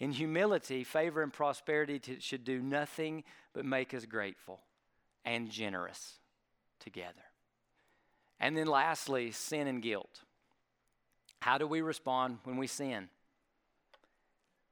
In 0.00 0.12
humility, 0.12 0.84
favor 0.84 1.22
and 1.22 1.32
prosperity 1.32 2.00
should 2.20 2.44
do 2.44 2.60
nothing 2.60 3.24
but 3.52 3.64
make 3.64 3.94
us 3.94 4.04
grateful 4.04 4.60
and 5.24 5.50
generous 5.50 6.14
together. 6.80 7.12
And 8.40 8.56
then 8.56 8.66
lastly, 8.66 9.30
sin 9.30 9.66
and 9.68 9.80
guilt. 9.80 10.22
How 11.40 11.58
do 11.58 11.66
we 11.66 11.80
respond 11.80 12.38
when 12.44 12.56
we 12.56 12.66
sin? 12.66 13.08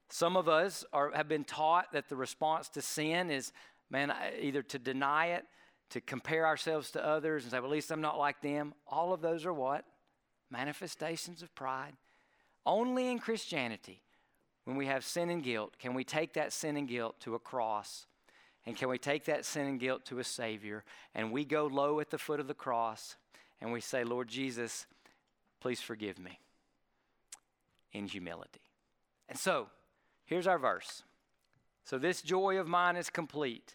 Some 0.08 0.36
of 0.36 0.48
us 0.48 0.84
are, 0.92 1.10
have 1.12 1.28
been 1.28 1.44
taught 1.44 1.92
that 1.92 2.08
the 2.08 2.16
response 2.16 2.68
to 2.70 2.82
sin 2.82 3.30
is, 3.30 3.52
man, 3.88 4.12
either 4.40 4.62
to 4.62 4.78
deny 4.78 5.28
it, 5.28 5.46
to 5.90 6.00
compare 6.00 6.46
ourselves 6.46 6.90
to 6.90 7.06
others 7.06 7.44
and 7.44 7.52
say, 7.52 7.58
well, 7.58 7.66
at 7.66 7.72
least 7.72 7.90
I'm 7.90 8.00
not 8.00 8.18
like 8.18 8.40
them. 8.42 8.74
All 8.86 9.12
of 9.12 9.20
those 9.20 9.46
are 9.46 9.52
what? 9.52 9.84
Manifestations 10.50 11.42
of 11.42 11.54
pride. 11.54 11.94
Only 12.66 13.10
in 13.10 13.18
Christianity 13.18 14.02
when 14.64 14.76
we 14.76 14.86
have 14.86 15.04
sin 15.04 15.30
and 15.30 15.42
guilt, 15.42 15.74
can 15.78 15.94
we 15.94 16.04
take 16.04 16.34
that 16.34 16.52
sin 16.52 16.76
and 16.76 16.88
guilt 16.88 17.18
to 17.20 17.34
a 17.34 17.38
cross? 17.38 18.06
And 18.64 18.76
can 18.76 18.88
we 18.88 18.98
take 18.98 19.24
that 19.24 19.44
sin 19.44 19.66
and 19.66 19.80
guilt 19.80 20.04
to 20.06 20.20
a 20.20 20.24
Savior? 20.24 20.84
And 21.14 21.32
we 21.32 21.44
go 21.44 21.66
low 21.66 21.98
at 22.00 22.10
the 22.10 22.18
foot 22.18 22.38
of 22.38 22.46
the 22.46 22.54
cross 22.54 23.16
and 23.60 23.72
we 23.72 23.80
say, 23.80 24.04
Lord 24.04 24.28
Jesus, 24.28 24.86
please 25.60 25.80
forgive 25.80 26.18
me 26.18 26.38
in 27.92 28.06
humility. 28.06 28.60
And 29.28 29.38
so, 29.38 29.68
here's 30.24 30.46
our 30.46 30.58
verse. 30.58 31.02
So, 31.84 31.98
this 31.98 32.22
joy 32.22 32.58
of 32.58 32.68
mine 32.68 32.96
is 32.96 33.10
complete. 33.10 33.74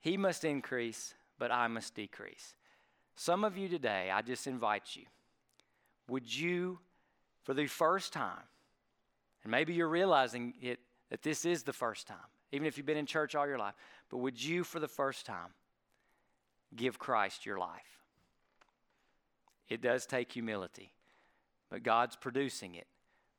He 0.00 0.16
must 0.16 0.44
increase, 0.44 1.14
but 1.38 1.50
I 1.50 1.66
must 1.68 1.94
decrease. 1.94 2.54
Some 3.14 3.44
of 3.44 3.58
you 3.58 3.68
today, 3.68 4.10
I 4.10 4.22
just 4.22 4.46
invite 4.46 4.96
you, 4.96 5.04
would 6.08 6.34
you, 6.34 6.78
for 7.42 7.52
the 7.52 7.66
first 7.66 8.12
time, 8.12 8.44
and 9.42 9.50
maybe 9.50 9.72
you're 9.72 9.88
realizing 9.88 10.54
it 10.60 10.80
that 11.10 11.22
this 11.22 11.44
is 11.44 11.62
the 11.62 11.72
first 11.72 12.06
time, 12.06 12.16
even 12.52 12.66
if 12.66 12.76
you've 12.76 12.86
been 12.86 12.96
in 12.96 13.06
church 13.06 13.34
all 13.34 13.46
your 13.46 13.58
life. 13.58 13.74
But 14.10 14.18
would 14.18 14.42
you, 14.42 14.64
for 14.64 14.80
the 14.80 14.88
first 14.88 15.26
time, 15.26 15.54
give 16.74 16.98
Christ 16.98 17.46
your 17.46 17.58
life? 17.58 17.98
It 19.68 19.80
does 19.80 20.06
take 20.06 20.32
humility, 20.32 20.92
but 21.70 21.82
God's 21.82 22.16
producing 22.16 22.74
it 22.74 22.86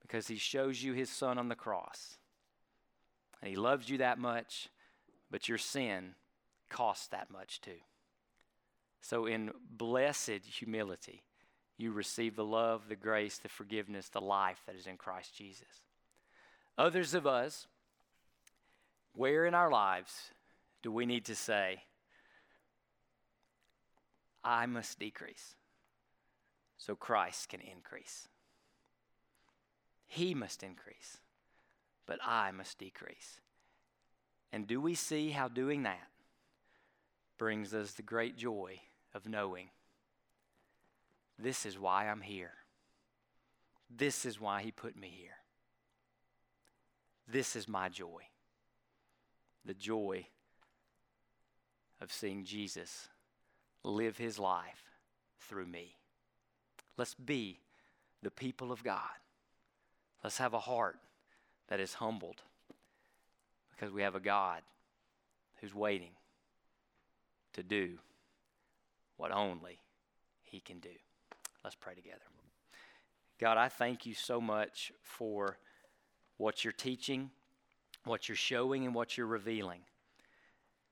because 0.01 0.27
He 0.27 0.37
shows 0.37 0.81
you 0.81 0.93
His 0.93 1.09
Son 1.09 1.37
on 1.37 1.49
the 1.49 1.55
cross. 1.55 2.17
And 3.41 3.49
He 3.49 3.55
loves 3.55 3.89
you 3.89 3.99
that 3.99 4.17
much, 4.17 4.69
but 5.29 5.49
your 5.49 5.57
sin 5.57 6.15
costs 6.69 7.07
that 7.07 7.29
much 7.29 7.61
too. 7.61 7.79
So, 9.01 9.25
in 9.25 9.51
blessed 9.69 10.45
humility, 10.45 11.23
you 11.77 11.91
receive 11.91 12.35
the 12.35 12.45
love, 12.45 12.87
the 12.87 12.95
grace, 12.95 13.39
the 13.39 13.49
forgiveness, 13.49 14.09
the 14.09 14.21
life 14.21 14.61
that 14.67 14.75
is 14.75 14.85
in 14.85 14.97
Christ 14.97 15.35
Jesus. 15.35 15.81
Others 16.77 17.13
of 17.13 17.27
us, 17.27 17.67
where 19.13 19.45
in 19.45 19.53
our 19.53 19.69
lives 19.69 20.31
do 20.81 20.91
we 20.91 21.05
need 21.05 21.25
to 21.25 21.35
say, 21.35 21.83
I 24.43 24.65
must 24.65 24.99
decrease 24.99 25.55
so 26.77 26.95
Christ 26.95 27.49
can 27.49 27.61
increase? 27.61 28.27
He 30.07 30.33
must 30.33 30.63
increase, 30.63 31.17
but 32.05 32.19
I 32.25 32.51
must 32.51 32.79
decrease. 32.79 33.39
And 34.51 34.67
do 34.67 34.81
we 34.81 34.95
see 34.95 35.29
how 35.29 35.47
doing 35.47 35.83
that 35.83 36.07
brings 37.37 37.73
us 37.73 37.93
the 37.93 38.03
great 38.03 38.37
joy 38.37 38.79
of 39.13 39.27
knowing 39.27 39.69
this 41.41 41.65
is 41.65 41.79
why 41.79 42.07
I'm 42.07 42.21
here. 42.21 42.53
This 43.89 44.25
is 44.25 44.39
why 44.39 44.61
He 44.61 44.71
put 44.71 44.95
me 44.95 45.11
here. 45.15 45.40
This 47.31 47.55
is 47.55 47.67
my 47.67 47.87
joy. 47.87 48.23
The 49.63 49.73
joy 49.73 50.27
of 52.01 52.11
seeing 52.11 52.43
Jesus 52.43 53.07
live 53.83 54.17
His 54.17 54.37
life 54.37 54.83
through 55.39 55.67
me. 55.67 55.95
Let's 56.97 57.13
be 57.13 57.59
the 58.21 58.31
people 58.31 58.71
of 58.71 58.83
God. 58.83 58.99
Let's 60.23 60.39
have 60.39 60.53
a 60.53 60.59
heart 60.59 60.99
that 61.69 61.79
is 61.79 61.93
humbled 61.93 62.41
because 63.71 63.93
we 63.93 64.01
have 64.01 64.15
a 64.15 64.19
God 64.19 64.61
who's 65.61 65.73
waiting 65.73 66.11
to 67.53 67.63
do 67.63 67.97
what 69.15 69.31
only 69.31 69.79
He 70.43 70.59
can 70.59 70.79
do. 70.79 70.89
Let's 71.63 71.77
pray 71.77 71.95
together. 71.95 72.19
God, 73.39 73.57
I 73.57 73.69
thank 73.69 74.05
you 74.05 74.13
so 74.13 74.41
much 74.41 74.91
for 75.01 75.57
what 76.37 76.63
you're 76.63 76.71
teaching, 76.71 77.29
what 78.05 78.27
you're 78.27 78.35
showing, 78.35 78.85
and 78.85 78.95
what 78.95 79.17
you're 79.17 79.27
revealing. 79.27 79.81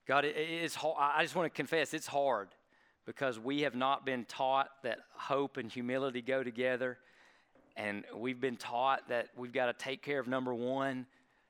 God, 0.07 0.25
it 0.25 0.35
is. 0.35 0.75
I 0.97 1.21
just 1.21 1.35
want 1.35 1.45
to 1.45 1.55
confess 1.55 1.93
it's 1.93 2.07
hard 2.07 2.49
because 3.05 3.39
we 3.39 3.61
have 3.61 3.75
not 3.75 4.05
been 4.05 4.25
taught 4.25 4.69
that 4.83 4.99
hope 5.13 5.57
and 5.57 5.71
humility 5.71 6.21
go 6.21 6.43
together. 6.43 6.97
And 7.75 8.03
we've 8.15 8.39
been 8.39 8.57
taught 8.57 9.07
that 9.09 9.29
we've 9.37 9.53
got 9.53 9.67
to 9.67 9.73
take 9.73 10.01
care 10.01 10.19
of 10.19 10.27
number 10.27 10.53
one. 10.53 11.05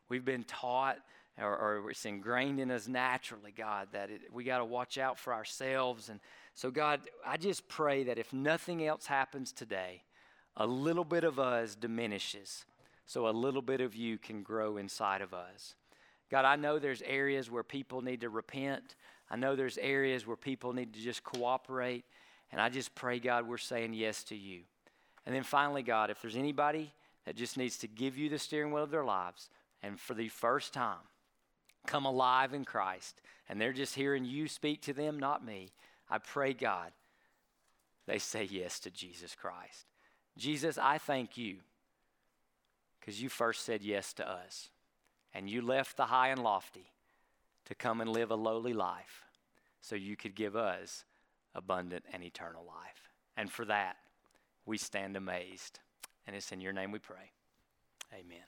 We've 0.10 0.26
been 0.26 0.44
taught, 0.44 0.98
or, 1.38 1.58
or 1.58 1.90
it's 1.90 2.06
ingrained 2.06 2.60
in 2.60 2.70
us 2.70 2.88
naturally, 2.88 3.54
God, 3.56 3.88
that 3.94 4.10
it, 4.10 4.22
we 4.32 4.44
got 4.44 4.60
to 4.60 4.66
watch 4.66 4.98
out 4.98 5.18
for 5.18 5.34
ourselves. 5.34 6.10
And 6.10 6.20
so, 6.54 6.72
God, 6.72 7.02
I 7.26 7.38
just 7.38 7.68
pray 7.68 8.04
that 8.06 8.18
if 8.18 8.34
nothing 8.34 8.86
else 8.86 9.06
happens 9.06 9.52
today, 9.52 10.04
a 10.58 10.68
little 10.68 11.06
bit 11.06 11.24
of 11.24 11.40
us 11.40 11.76
diminishes 11.76 12.66
so 13.10 13.28
a 13.28 13.32
little 13.32 13.64
bit 13.64 13.82
of 13.82 13.96
you 13.96 14.20
can 14.20 14.44
grow 14.44 14.78
inside 14.78 15.24
of 15.24 15.34
us. 15.34 15.74
God, 16.30 16.46
I 16.46 16.58
know 16.58 16.78
there's 16.78 17.02
areas 17.02 17.50
where 17.50 17.64
people 17.64 18.04
need 18.04 18.22
to 18.22 18.30
repent. 18.30 18.96
I 19.32 19.36
know 19.36 19.56
there's 19.56 19.80
areas 19.80 20.28
where 20.28 20.38
people 20.38 20.74
need 20.74 20.94
to 20.94 21.00
just 21.00 21.24
cooperate. 21.24 22.06
And 22.52 22.62
I 22.62 22.70
just 22.70 22.94
pray, 22.94 23.18
God, 23.18 23.48
we're 23.48 23.58
saying 23.58 23.96
yes 23.96 24.24
to 24.26 24.36
you. 24.36 24.60
And 25.26 25.34
then 25.34 25.42
finally, 25.42 25.82
God, 25.82 26.12
if 26.12 26.22
there's 26.22 26.36
anybody 26.36 26.94
that 27.26 27.36
just 27.36 27.58
needs 27.58 27.80
to 27.80 27.88
give 27.88 28.16
you 28.16 28.30
the 28.30 28.38
steering 28.38 28.72
wheel 28.72 28.84
of 28.84 28.92
their 28.92 29.04
lives 29.04 29.50
and 29.82 30.00
for 30.00 30.14
the 30.14 30.30
first 30.30 30.72
time 30.72 31.08
come 31.88 32.06
alive 32.06 32.54
in 32.54 32.64
Christ 32.64 33.24
and 33.50 33.60
they're 33.60 33.74
just 33.74 33.96
hearing 33.96 34.24
you 34.24 34.48
speak 34.48 34.84
to 34.84 34.94
them, 34.94 35.18
not 35.18 35.44
me, 35.44 35.72
I 36.12 36.20
pray, 36.20 36.54
God, 36.54 36.92
they 38.06 38.20
say 38.20 38.44
yes 38.44 38.80
to 38.82 38.92
Jesus 38.92 39.34
Christ. 39.34 39.88
Jesus, 40.38 40.78
I 40.78 41.00
thank 41.00 41.40
you 41.40 41.58
because 43.10 43.24
you 43.24 43.30
first 43.30 43.66
said 43.66 43.82
yes 43.82 44.14
to 44.14 44.30
us 44.30 44.70
and 45.34 45.50
you 45.50 45.64
left 45.64 45.98
the 45.98 46.06
high 46.06 46.28
and 46.28 46.44
lofty 46.44 46.92
to 47.66 47.74
come 47.74 48.02
and 48.02 48.12
live 48.12 48.30
a 48.30 48.36
lowly 48.36 48.72
life 48.72 49.24
so 49.82 49.96
you 49.96 50.16
could 50.16 50.36
give 50.36 50.56
us 50.56 51.06
abundant 51.56 52.06
and 52.14 52.24
eternal 52.24 52.64
life. 52.64 53.10
And 53.36 53.52
for 53.52 53.66
that, 53.66 53.96
we 54.68 54.78
stand 54.78 55.18
amazed. 55.18 55.80
And 56.28 56.36
it's 56.36 56.52
in 56.52 56.62
your 56.62 56.72
name 56.72 56.92
we 56.92 57.00
pray. 57.00 57.32
Amen. 58.14 58.46